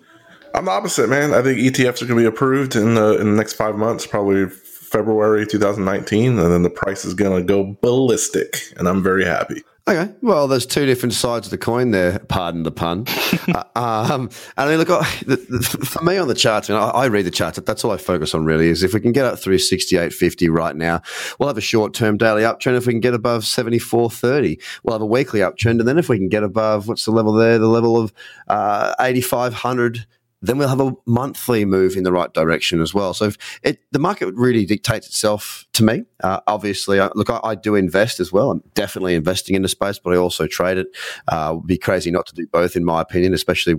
I'm 0.55 0.65
the 0.65 0.71
opposite, 0.71 1.09
man. 1.09 1.33
I 1.33 1.41
think 1.41 1.57
ETFs 1.59 2.01
are 2.01 2.05
going 2.05 2.19
to 2.23 2.23
be 2.23 2.25
approved 2.25 2.75
in 2.75 2.93
the 2.93 3.19
in 3.19 3.25
the 3.31 3.35
next 3.35 3.53
five 3.53 3.75
months, 3.75 4.05
probably 4.05 4.47
February 4.49 5.47
2019, 5.47 6.37
and 6.37 6.51
then 6.51 6.61
the 6.61 6.69
price 6.69 7.03
is 7.05 7.15
going 7.15 7.41
to 7.41 7.43
go 7.45 7.75
ballistic, 7.81 8.61
and 8.77 8.87
I'm 8.87 9.01
very 9.01 9.25
happy. 9.25 9.63
Okay, 9.85 10.13
well, 10.21 10.47
there's 10.47 10.65
two 10.65 10.85
different 10.85 11.13
sides 11.13 11.47
of 11.47 11.51
the 11.51 11.57
coin 11.57 11.91
there. 11.91 12.19
Pardon 12.19 12.63
the 12.63 12.71
pun. 12.71 13.05
uh, 13.53 13.63
um, 13.75 14.29
and 14.55 14.69
I 14.69 14.69
mean, 14.69 14.77
look, 14.77 14.89
I, 14.89 15.03
the, 15.25 15.35
the, 15.35 15.59
for 15.85 16.01
me 16.05 16.15
on 16.15 16.29
the 16.29 16.35
charts, 16.35 16.69
I, 16.69 16.73
mean, 16.73 16.81
I, 16.81 16.87
I, 16.87 17.05
read 17.07 17.25
the 17.25 17.31
charts. 17.31 17.59
That's 17.59 17.83
all 17.83 17.91
I 17.91 17.97
focus 17.97 18.33
on. 18.33 18.45
Really, 18.45 18.69
is 18.69 18.81
if 18.81 18.93
we 18.93 19.01
can 19.01 19.11
get 19.11 19.25
up 19.25 19.39
through 19.39 19.57
68.50 19.57 20.49
right 20.49 20.77
now, 20.77 21.01
we'll 21.37 21.49
have 21.49 21.57
a 21.57 21.61
short-term 21.61 22.15
daily 22.15 22.43
uptrend. 22.43 22.77
If 22.77 22.87
we 22.87 22.93
can 22.93 23.01
get 23.01 23.13
above 23.13 23.43
74.30, 23.43 24.61
we'll 24.83 24.93
have 24.93 25.01
a 25.01 25.05
weekly 25.05 25.41
uptrend, 25.41 25.79
and 25.79 25.87
then 25.87 25.97
if 25.97 26.07
we 26.07 26.17
can 26.17 26.29
get 26.29 26.43
above 26.43 26.87
what's 26.87 27.03
the 27.03 27.11
level 27.11 27.33
there? 27.33 27.59
The 27.59 27.67
level 27.67 27.97
of 27.97 28.13
uh, 28.47 28.95
8,500 29.01 30.05
then 30.43 30.57
we'll 30.57 30.67
have 30.67 30.81
a 30.81 30.93
monthly 31.05 31.63
move 31.63 31.95
in 31.95 32.03
the 32.03 32.11
right 32.11 32.31
direction 32.33 32.81
as 32.81 32.93
well. 32.93 33.13
So 33.13 33.31
it, 33.63 33.79
the 33.91 33.99
market 33.99 34.33
really 34.35 34.65
dictates 34.65 35.07
itself 35.07 35.65
to 35.73 35.83
me. 35.83 36.03
Uh, 36.21 36.41
obviously, 36.47 36.99
I, 36.99 37.09
look, 37.15 37.29
I, 37.29 37.39
I, 37.43 37.55
do 37.55 37.75
invest 37.75 38.19
as 38.19 38.33
well. 38.33 38.51
I'm 38.51 38.61
definitely 38.73 39.15
investing 39.15 39.55
in 39.55 39.61
the 39.61 39.69
space, 39.69 39.99
but 39.99 40.13
I 40.13 40.17
also 40.17 40.45
trade 40.45 40.77
it. 40.77 40.87
Uh, 41.29 41.53
would 41.55 41.67
be 41.67 41.77
crazy 41.77 42.11
not 42.11 42.25
to 42.27 42.35
do 42.35 42.45
both, 42.45 42.75
in 42.75 42.83
my 42.83 42.99
opinion, 42.99 43.33
especially 43.33 43.75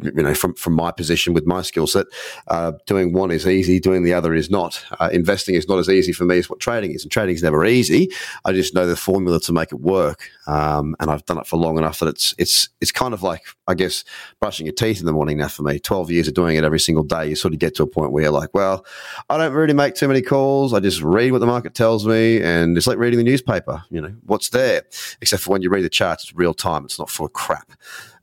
you 0.00 0.10
know, 0.22 0.34
from 0.34 0.54
from 0.54 0.74
my 0.74 0.90
position 0.90 1.34
with 1.34 1.46
my 1.46 1.62
skill 1.62 1.86
set, 1.86 2.06
uh, 2.48 2.72
doing 2.86 3.12
one 3.12 3.30
is 3.30 3.46
easy, 3.46 3.78
doing 3.78 4.02
the 4.02 4.12
other 4.12 4.34
is 4.34 4.50
not. 4.50 4.84
Uh, 4.98 5.08
investing 5.12 5.54
is 5.54 5.68
not 5.68 5.78
as 5.78 5.88
easy 5.88 6.12
for 6.12 6.24
me 6.24 6.38
as 6.38 6.50
what 6.50 6.58
trading 6.58 6.92
is, 6.92 7.04
and 7.04 7.12
trading 7.12 7.34
is 7.34 7.42
never 7.42 7.64
easy. 7.64 8.10
I 8.44 8.52
just 8.52 8.74
know 8.74 8.86
the 8.86 8.96
formula 8.96 9.38
to 9.40 9.52
make 9.52 9.70
it 9.70 9.80
work, 9.80 10.28
um, 10.46 10.96
and 10.98 11.10
I've 11.10 11.24
done 11.26 11.38
it 11.38 11.46
for 11.46 11.56
long 11.56 11.78
enough 11.78 12.00
that 12.00 12.08
it's 12.08 12.34
it's 12.38 12.68
it's 12.80 12.90
kind 12.90 13.14
of 13.14 13.22
like 13.22 13.42
I 13.68 13.74
guess 13.74 14.04
brushing 14.40 14.66
your 14.66 14.74
teeth 14.74 14.98
in 14.98 15.06
the 15.06 15.12
morning 15.12 15.38
now 15.38 15.48
for 15.48 15.62
me. 15.62 15.78
Twelve 15.78 16.10
years 16.10 16.26
of 16.26 16.34
doing 16.34 16.56
it 16.56 16.64
every 16.64 16.80
single 16.80 17.04
day, 17.04 17.28
you 17.28 17.36
sort 17.36 17.54
of 17.54 17.60
get 17.60 17.76
to 17.76 17.84
a 17.84 17.86
point 17.86 18.10
where 18.10 18.24
you're 18.24 18.32
like, 18.32 18.52
well, 18.52 18.84
I 19.30 19.38
don't 19.38 19.52
really 19.52 19.74
make 19.74 19.94
too 19.94 20.08
many 20.08 20.22
calls. 20.22 20.74
I 20.74 20.80
just 20.80 21.02
read 21.02 21.30
what 21.30 21.38
the 21.38 21.46
market 21.46 21.74
tells 21.74 22.04
me, 22.04 22.42
and 22.42 22.76
it's 22.76 22.88
like 22.88 22.98
reading 22.98 23.18
the 23.18 23.24
newspaper. 23.24 23.84
You 23.90 24.00
know 24.00 24.14
what's 24.26 24.48
there, 24.48 24.82
except 25.20 25.44
for 25.44 25.52
when 25.52 25.62
you 25.62 25.70
read 25.70 25.84
the 25.84 25.88
charts, 25.88 26.24
it's 26.24 26.34
real 26.34 26.54
time. 26.54 26.84
It's 26.84 26.98
not 26.98 27.10
full 27.10 27.26
of 27.26 27.32
crap. 27.32 27.70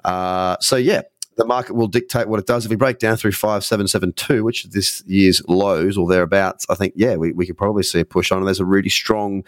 Uh, 0.04 0.58
so 0.60 0.76
yeah, 0.76 1.02
the 1.38 1.46
market 1.46 1.76
will 1.76 1.88
dictate 1.88 2.28
what 2.28 2.40
it 2.40 2.46
does. 2.46 2.66
If 2.66 2.70
we 2.70 2.76
break 2.76 3.00
down 3.00 3.18
through 3.18 3.32
5772, 3.32 4.44
which 4.44 4.66
is 4.66 4.72
this 4.72 5.04
year's 5.06 5.42
lows 5.48 5.98
or 5.98 6.08
thereabouts, 6.08 6.66
I 6.70 6.76
think, 6.76 6.94
yeah, 6.96 7.16
we, 7.16 7.32
we 7.32 7.46
could 7.46 7.58
probably 7.58 7.84
see 7.84 8.00
a 8.00 8.06
push 8.06 8.32
on. 8.32 8.40
And 8.40 8.48
there's 8.48 8.60
a 8.60 8.66
really 8.66 8.90
strong 8.90 9.44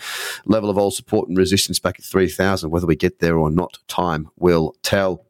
level 0.45 0.69
of 0.69 0.77
old 0.77 0.93
support 0.93 1.27
and 1.27 1.37
resistance 1.37 1.79
back 1.79 1.99
at 1.99 2.05
3000. 2.05 2.69
Whether 2.69 2.87
we 2.87 2.95
get 2.95 3.19
there 3.19 3.37
or 3.37 3.51
not, 3.51 3.79
time 3.87 4.29
will 4.37 4.75
tell. 4.81 5.25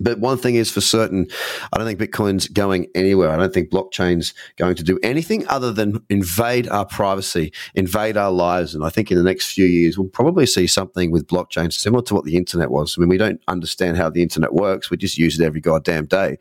But 0.00 0.18
one 0.18 0.38
thing 0.38 0.54
is 0.54 0.70
for 0.70 0.80
certain, 0.80 1.26
I 1.72 1.78
don't 1.78 1.86
think 1.86 2.00
Bitcoin's 2.00 2.48
going 2.48 2.86
anywhere. 2.94 3.30
I 3.30 3.36
don't 3.36 3.52
think 3.52 3.70
blockchain's 3.70 4.34
going 4.56 4.76
to 4.76 4.82
do 4.82 4.98
anything 5.02 5.46
other 5.48 5.72
than 5.72 6.04
invade 6.10 6.68
our 6.68 6.84
privacy, 6.84 7.52
invade 7.74 8.16
our 8.16 8.30
lives. 8.30 8.74
And 8.74 8.84
I 8.84 8.90
think 8.90 9.10
in 9.10 9.16
the 9.16 9.24
next 9.24 9.52
few 9.52 9.66
years, 9.66 9.98
we'll 9.98 10.08
probably 10.08 10.46
see 10.46 10.66
something 10.66 11.10
with 11.10 11.26
blockchain 11.26 11.72
similar 11.72 12.02
to 12.04 12.14
what 12.14 12.24
the 12.24 12.36
internet 12.36 12.70
was. 12.70 12.96
I 12.96 13.00
mean, 13.00 13.08
we 13.08 13.18
don't 13.18 13.40
understand 13.48 13.96
how 13.96 14.10
the 14.10 14.22
internet 14.22 14.52
works. 14.52 14.90
We 14.90 14.96
just 14.96 15.18
use 15.18 15.38
it 15.38 15.44
every 15.44 15.60
goddamn 15.60 16.06
day. 16.06 16.38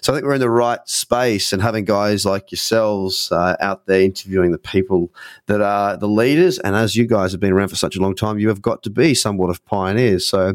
So 0.00 0.12
I 0.12 0.16
think 0.16 0.26
we're 0.26 0.34
in 0.34 0.40
the 0.40 0.50
right 0.50 0.80
space 0.84 1.52
and 1.52 1.62
having 1.62 1.84
guys 1.84 2.24
like 2.24 2.50
yourselves 2.50 3.30
uh, 3.32 3.56
out 3.60 3.86
there 3.86 4.00
interviewing 4.00 4.52
the 4.52 4.58
people 4.58 5.12
that 5.46 5.60
are 5.60 5.96
the 5.96 6.08
leaders. 6.08 6.58
And 6.58 6.76
as 6.76 6.96
you 6.96 7.06
guys 7.06 7.32
have 7.32 7.40
been 7.40 7.52
around 7.52 7.68
for 7.68 7.76
such 7.76 7.96
a 7.96 8.00
long 8.00 8.14
time, 8.14 8.38
you 8.38 8.48
have 8.48 8.62
got 8.62 8.82
to 8.84 8.90
be 8.90 9.14
somewhat 9.14 9.50
of 9.50 9.64
pioneers. 9.64 10.26
So 10.26 10.54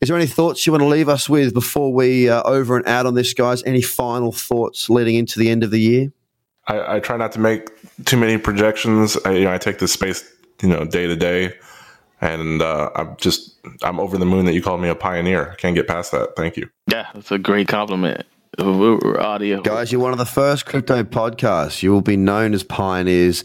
is 0.00 0.08
there 0.08 0.16
any 0.16 0.26
thoughts 0.26 0.66
you 0.66 0.72
want 0.72 0.82
to 0.82 0.86
leave 0.86 1.08
us 1.08 1.28
with 1.28 1.54
before 1.54 1.85
before 1.86 1.94
we 1.94 2.28
uh, 2.28 2.42
over 2.42 2.76
and 2.76 2.86
out 2.88 3.06
on 3.06 3.14
this, 3.14 3.32
guys, 3.32 3.62
any 3.64 3.82
final 3.82 4.32
thoughts 4.32 4.90
leading 4.90 5.14
into 5.14 5.38
the 5.38 5.48
end 5.48 5.62
of 5.62 5.70
the 5.70 5.80
year? 5.80 6.12
I, 6.66 6.96
I 6.96 7.00
try 7.00 7.16
not 7.16 7.30
to 7.32 7.40
make 7.40 7.70
too 8.04 8.16
many 8.16 8.38
projections. 8.38 9.16
I, 9.24 9.32
you 9.32 9.44
know, 9.44 9.52
I 9.52 9.58
take 9.58 9.78
this 9.78 9.92
space, 9.92 10.28
you 10.62 10.68
know, 10.68 10.84
day 10.84 11.06
to 11.06 11.14
day, 11.14 11.54
and 12.20 12.60
uh, 12.60 12.90
I'm 12.96 13.16
just 13.18 13.54
I'm 13.84 14.00
over 14.00 14.18
the 14.18 14.26
moon 14.26 14.46
that 14.46 14.54
you 14.54 14.62
called 14.62 14.80
me 14.80 14.88
a 14.88 14.96
pioneer. 14.96 15.52
I 15.52 15.54
can't 15.54 15.76
get 15.76 15.86
past 15.86 16.10
that. 16.10 16.34
Thank 16.36 16.56
you. 16.56 16.68
Yeah, 16.90 17.06
that's 17.14 17.30
a 17.30 17.38
great 17.38 17.68
compliment. 17.68 18.26
Audio 18.58 19.60
guys, 19.60 19.92
you're 19.92 20.00
one 20.00 20.12
of 20.12 20.18
the 20.18 20.24
first 20.24 20.66
crypto 20.66 21.02
podcasts. 21.04 21.82
You 21.82 21.92
will 21.92 22.00
be 22.00 22.16
known 22.16 22.54
as 22.54 22.62
pioneers 22.64 23.44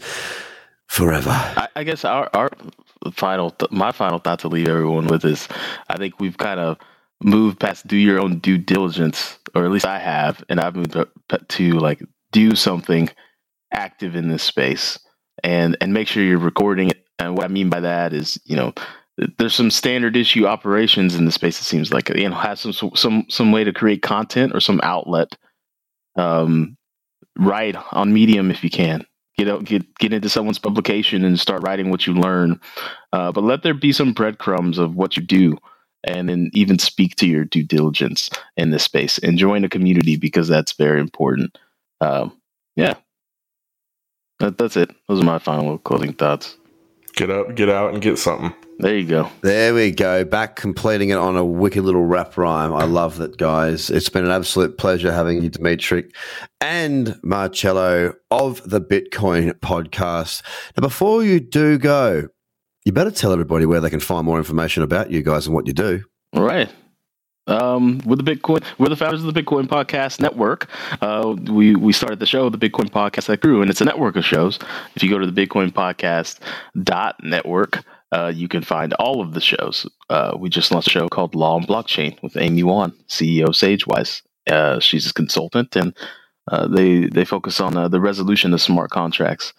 forever. 0.86 1.30
I, 1.30 1.68
I 1.76 1.84
guess 1.84 2.04
our 2.04 2.30
our 2.34 2.50
final 3.12 3.50
th- 3.50 3.70
my 3.70 3.92
final 3.92 4.18
thought 4.18 4.40
to 4.40 4.48
leave 4.48 4.68
everyone 4.68 5.06
with 5.06 5.24
is 5.24 5.48
I 5.88 5.98
think 5.98 6.18
we've 6.18 6.38
kind 6.38 6.58
of 6.58 6.78
move 7.22 7.58
past 7.58 7.86
do 7.86 7.96
your 7.96 8.20
own 8.20 8.38
due 8.38 8.58
diligence, 8.58 9.38
or 9.54 9.64
at 9.64 9.70
least 9.70 9.86
I 9.86 9.98
have, 9.98 10.42
and 10.48 10.60
I've 10.60 10.76
moved 10.76 10.96
to 11.48 11.72
like 11.78 12.02
do 12.32 12.54
something 12.54 13.08
active 13.72 14.16
in 14.16 14.28
this 14.28 14.42
space 14.42 14.98
and 15.42 15.76
and 15.80 15.92
make 15.92 16.08
sure 16.08 16.22
you're 16.22 16.38
recording 16.38 16.90
it. 16.90 17.06
And 17.18 17.36
what 17.36 17.44
I 17.44 17.48
mean 17.48 17.70
by 17.70 17.80
that 17.80 18.12
is, 18.12 18.40
you 18.44 18.56
know, 18.56 18.72
there's 19.38 19.54
some 19.54 19.70
standard 19.70 20.16
issue 20.16 20.46
operations 20.46 21.14
in 21.14 21.24
the 21.24 21.32
space. 21.32 21.60
It 21.60 21.64
seems 21.64 21.92
like 21.92 22.08
you 22.10 22.28
know 22.28 22.34
have 22.34 22.58
some 22.58 22.72
some 22.72 23.26
some 23.28 23.52
way 23.52 23.64
to 23.64 23.72
create 23.72 24.02
content 24.02 24.54
or 24.54 24.60
some 24.60 24.80
outlet. 24.82 25.36
Um, 26.16 26.76
write 27.38 27.76
on 27.92 28.12
Medium 28.12 28.50
if 28.50 28.62
you 28.62 28.70
can. 28.70 29.06
Get 29.38 29.48
out, 29.48 29.64
get 29.64 29.98
get 29.98 30.12
into 30.12 30.28
someone's 30.28 30.58
publication 30.58 31.24
and 31.24 31.38
start 31.40 31.62
writing 31.62 31.90
what 31.90 32.06
you 32.06 32.14
learn. 32.14 32.60
Uh, 33.12 33.32
but 33.32 33.44
let 33.44 33.62
there 33.62 33.74
be 33.74 33.92
some 33.92 34.12
breadcrumbs 34.12 34.78
of 34.78 34.94
what 34.94 35.16
you 35.16 35.22
do 35.22 35.56
and 36.04 36.28
then 36.28 36.50
even 36.52 36.78
speak 36.78 37.16
to 37.16 37.26
your 37.26 37.44
due 37.44 37.62
diligence 37.62 38.30
in 38.56 38.70
this 38.70 38.84
space 38.84 39.18
and 39.18 39.38
join 39.38 39.64
a 39.64 39.68
community 39.68 40.16
because 40.16 40.48
that's 40.48 40.72
very 40.72 41.00
important. 41.00 41.58
Um, 42.00 42.36
yeah, 42.76 42.94
that, 44.40 44.58
that's 44.58 44.76
it. 44.76 44.90
Those 45.08 45.20
are 45.20 45.24
my 45.24 45.38
final 45.38 45.78
closing 45.78 46.12
thoughts. 46.12 46.56
Get 47.14 47.30
up, 47.30 47.54
get 47.54 47.68
out, 47.68 47.92
and 47.92 48.02
get 48.02 48.18
something. 48.18 48.54
There 48.78 48.96
you 48.96 49.06
go. 49.06 49.30
There 49.42 49.74
we 49.74 49.90
go. 49.90 50.24
Back 50.24 50.56
completing 50.56 51.10
it 51.10 51.18
on 51.18 51.36
a 51.36 51.44
wicked 51.44 51.84
little 51.84 52.04
rap 52.04 52.36
rhyme. 52.36 52.72
I 52.72 52.84
love 52.84 53.18
that, 53.18 53.36
guys. 53.36 53.90
It's 53.90 54.08
been 54.08 54.24
an 54.24 54.30
absolute 54.30 54.78
pleasure 54.78 55.12
having 55.12 55.42
you, 55.42 55.50
Dimitri, 55.50 56.10
and 56.60 57.20
Marcello 57.22 58.14
of 58.30 58.68
the 58.68 58.80
Bitcoin 58.80 59.52
podcast. 59.60 60.42
Now, 60.76 60.80
before 60.80 61.22
you 61.22 61.38
do 61.38 61.78
go, 61.78 62.28
you 62.84 62.92
better 62.92 63.10
tell 63.10 63.32
everybody 63.32 63.66
where 63.66 63.80
they 63.80 63.90
can 63.90 64.00
find 64.00 64.24
more 64.26 64.38
information 64.38 64.82
about 64.82 65.10
you 65.10 65.22
guys 65.22 65.46
and 65.46 65.54
what 65.54 65.66
you 65.66 65.72
do. 65.72 66.02
All 66.34 66.42
right. 66.42 66.68
Um, 67.46 68.00
we're 68.04 68.16
the 68.16 68.22
Bitcoin. 68.22 68.62
We're 68.78 68.88
the 68.88 68.96
founders 68.96 69.24
of 69.24 69.32
the 69.32 69.42
Bitcoin 69.42 69.66
Podcast 69.66 70.20
Network. 70.20 70.68
Uh, 71.00 71.34
we 71.50 71.74
we 71.74 71.92
started 71.92 72.20
the 72.20 72.26
show, 72.26 72.48
the 72.48 72.58
Bitcoin 72.58 72.88
Podcast 72.88 73.26
that 73.26 73.40
grew, 73.40 73.60
and 73.62 73.70
it's 73.70 73.80
a 73.80 73.84
network 73.84 74.14
of 74.14 74.24
shows. 74.24 74.60
If 74.94 75.02
you 75.02 75.10
go 75.10 75.18
to 75.18 75.28
the 75.28 75.46
Bitcoin 75.46 75.72
Podcast 75.72 76.38
dot 76.84 77.16
network, 77.22 77.82
uh, 78.12 78.32
you 78.34 78.46
can 78.46 78.62
find 78.62 78.92
all 78.94 79.20
of 79.20 79.34
the 79.34 79.40
shows. 79.40 79.88
Uh, 80.08 80.36
we 80.38 80.50
just 80.50 80.70
launched 80.70 80.88
a 80.88 80.90
show 80.90 81.08
called 81.08 81.34
Law 81.34 81.56
and 81.56 81.66
Blockchain 81.66 82.20
with 82.22 82.36
Amy 82.36 82.62
Wan, 82.62 82.92
CEO 83.08 83.48
SageWise. 83.48 84.22
Uh, 84.48 84.78
she's 84.78 85.10
a 85.10 85.12
consultant, 85.12 85.74
and 85.74 85.96
uh, 86.50 86.68
they 86.68 87.06
they 87.06 87.24
focus 87.24 87.60
on 87.60 87.76
uh, 87.76 87.88
the 87.88 88.00
resolution 88.00 88.54
of 88.54 88.60
smart 88.60 88.90
contracts. 88.90 89.52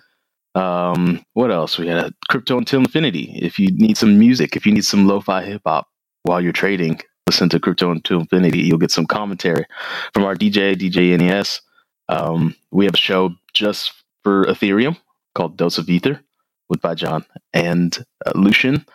Um, 0.55 1.25
what 1.33 1.51
else? 1.51 1.77
We 1.77 1.87
had 1.87 2.13
Crypto 2.29 2.57
Until 2.57 2.81
Infinity. 2.81 3.39
If 3.41 3.59
you 3.59 3.69
need 3.71 3.97
some 3.97 4.19
music, 4.19 4.55
if 4.55 4.65
you 4.65 4.73
need 4.73 4.85
some 4.85 5.07
lo-fi 5.07 5.43
hip 5.43 5.61
hop 5.65 5.87
while 6.23 6.41
you're 6.41 6.51
trading, 6.51 6.99
listen 7.27 7.49
to 7.49 7.59
Crypto 7.59 7.91
Until 7.91 8.19
Infinity. 8.19 8.59
You'll 8.59 8.77
get 8.77 8.91
some 8.91 9.05
commentary 9.05 9.65
from 10.13 10.23
our 10.23 10.35
DJ, 10.35 10.75
DJ 10.75 11.17
NES. 11.17 11.61
Um, 12.09 12.55
we 12.71 12.85
have 12.85 12.93
a 12.93 12.97
show 12.97 13.31
just 13.53 13.93
for 14.23 14.45
Ethereum 14.45 14.97
called 15.33 15.57
Dose 15.57 15.77
of 15.77 15.89
Ether 15.89 16.21
with 16.69 16.81
by 16.81 16.95
John 16.95 17.25
and 17.53 17.97
uh, 18.25 18.31
Lucian, 18.35 18.85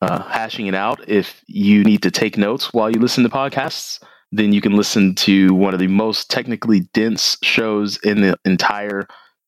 uh, 0.00 0.22
hashing 0.22 0.66
it 0.66 0.74
out. 0.74 1.08
If 1.08 1.42
you 1.46 1.84
need 1.84 2.02
to 2.02 2.10
take 2.10 2.36
notes 2.36 2.72
while 2.72 2.90
you 2.90 3.00
listen 3.00 3.24
to 3.24 3.30
podcasts, 3.30 4.02
then 4.32 4.52
you 4.52 4.60
can 4.60 4.76
listen 4.76 5.14
to 5.14 5.54
one 5.54 5.72
of 5.72 5.80
the 5.80 5.86
most 5.86 6.30
technically 6.30 6.80
dense 6.92 7.38
shows 7.42 7.98
in 7.98 8.22
the 8.22 8.38
entire 8.44 9.06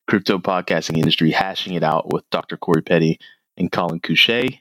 crypto 0.08 0.38
podcasting 0.38 0.96
industry, 0.96 1.30
hashing 1.30 1.74
it 1.74 1.84
out 1.84 2.12
with 2.12 2.28
Dr. 2.30 2.56
Corey 2.56 2.82
Petty 2.82 3.20
and 3.56 3.70
Collin 3.70 4.00
Cusce. 4.00 4.60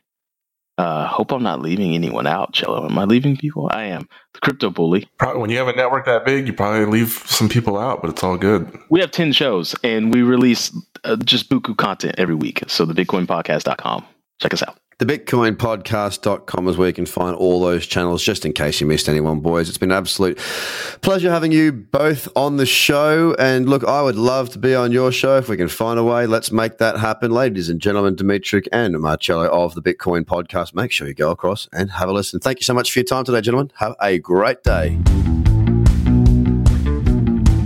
Uh, 0.78 1.08
hope 1.08 1.32
I'm 1.32 1.42
not 1.42 1.60
leaving 1.60 1.96
anyone 1.96 2.28
out, 2.28 2.54
Cello. 2.54 2.86
Am 2.86 3.00
I 3.00 3.06
leaving 3.06 3.36
people? 3.36 3.68
I 3.72 3.86
am. 3.86 4.08
The 4.34 4.40
crypto 4.42 4.70
bully. 4.70 5.10
Probably, 5.18 5.42
when 5.42 5.50
you 5.50 5.58
have 5.58 5.68
a 5.68 5.76
network 5.76 6.06
that 6.06 6.24
big, 6.24 6.46
you 6.46 6.54
probably 6.54 6.86
leave 6.86 7.24
some 7.26 7.50
people 7.50 7.80
out, 7.80 8.02
but 8.02 8.12
it's 8.12 8.24
all 8.24 8.38
good. 8.38 8.78
We 8.92 9.00
have 9.00 9.10
10 9.10 9.32
shows 9.32 9.74
and 9.84 10.14
we 10.14 10.22
release 10.22 10.72
uh, 11.04 11.16
just 11.16 11.50
buku 11.50 11.76
content 11.76 12.16
every 12.20 12.36
week. 12.36 12.62
So 12.68 12.86
the 12.86 12.94
bitcoinpodcast.com. 12.94 14.06
Check 14.40 14.54
us 14.54 14.64
out. 14.64 14.80
The 15.00 15.06
BitcoinPodcast.com 15.06 16.68
is 16.68 16.76
where 16.76 16.88
you 16.88 16.94
can 16.94 17.06
find 17.06 17.36
all 17.36 17.62
those 17.62 17.86
channels, 17.86 18.24
just 18.24 18.46
in 18.46 18.54
case 18.54 18.82
you 18.82 18.88
missed 18.88 19.08
anyone, 19.08 19.42
boys. 19.42 19.70
It's 19.70 19.78
been 19.78 19.92
an 19.92 19.98
absolute 19.98 20.40
pleasure 21.02 21.30
having 21.30 21.52
you 21.52 21.72
both 21.72 22.28
on 22.36 22.58
the 22.58 22.66
show. 22.66 23.36
And 23.38 23.70
look, 23.70 23.84
I 23.84 24.02
would 24.02 24.16
love 24.16 24.50
to 24.52 24.60
be 24.60 24.74
on 24.74 24.92
your 24.92 25.12
show 25.12 25.38
if 25.38 25.50
we 25.50 25.58
can 25.58 25.68
find 25.68 26.00
a 26.00 26.04
way. 26.04 26.26
Let's 26.26 26.52
make 26.52 26.80
that 26.80 26.98
happen. 26.98 27.30
Ladies 27.30 27.70
and 27.70 27.80
gentlemen, 27.80 28.16
Dimitri 28.16 28.64
and 28.72 29.00
Marcello 29.00 29.48
of 29.52 29.76
the 29.76 29.84
Bitcoin 29.84 30.26
Podcast, 30.26 30.74
make 30.74 30.92
sure 30.92 31.08
you 31.08 31.14
go 31.14 31.30
across 31.30 31.70
and 31.72 31.92
have 31.92 32.10
a 32.10 32.14
listen. 32.14 32.40
Thank 32.40 32.60
you 32.60 32.64
so 32.64 32.74
much 32.74 32.92
for 32.92 32.98
your 32.98 33.06
time 33.06 33.24
today, 33.24 33.42
gentlemen. 33.42 33.72
Have 33.76 33.94
a 34.02 34.18
great 34.18 34.64
day. 34.64 34.98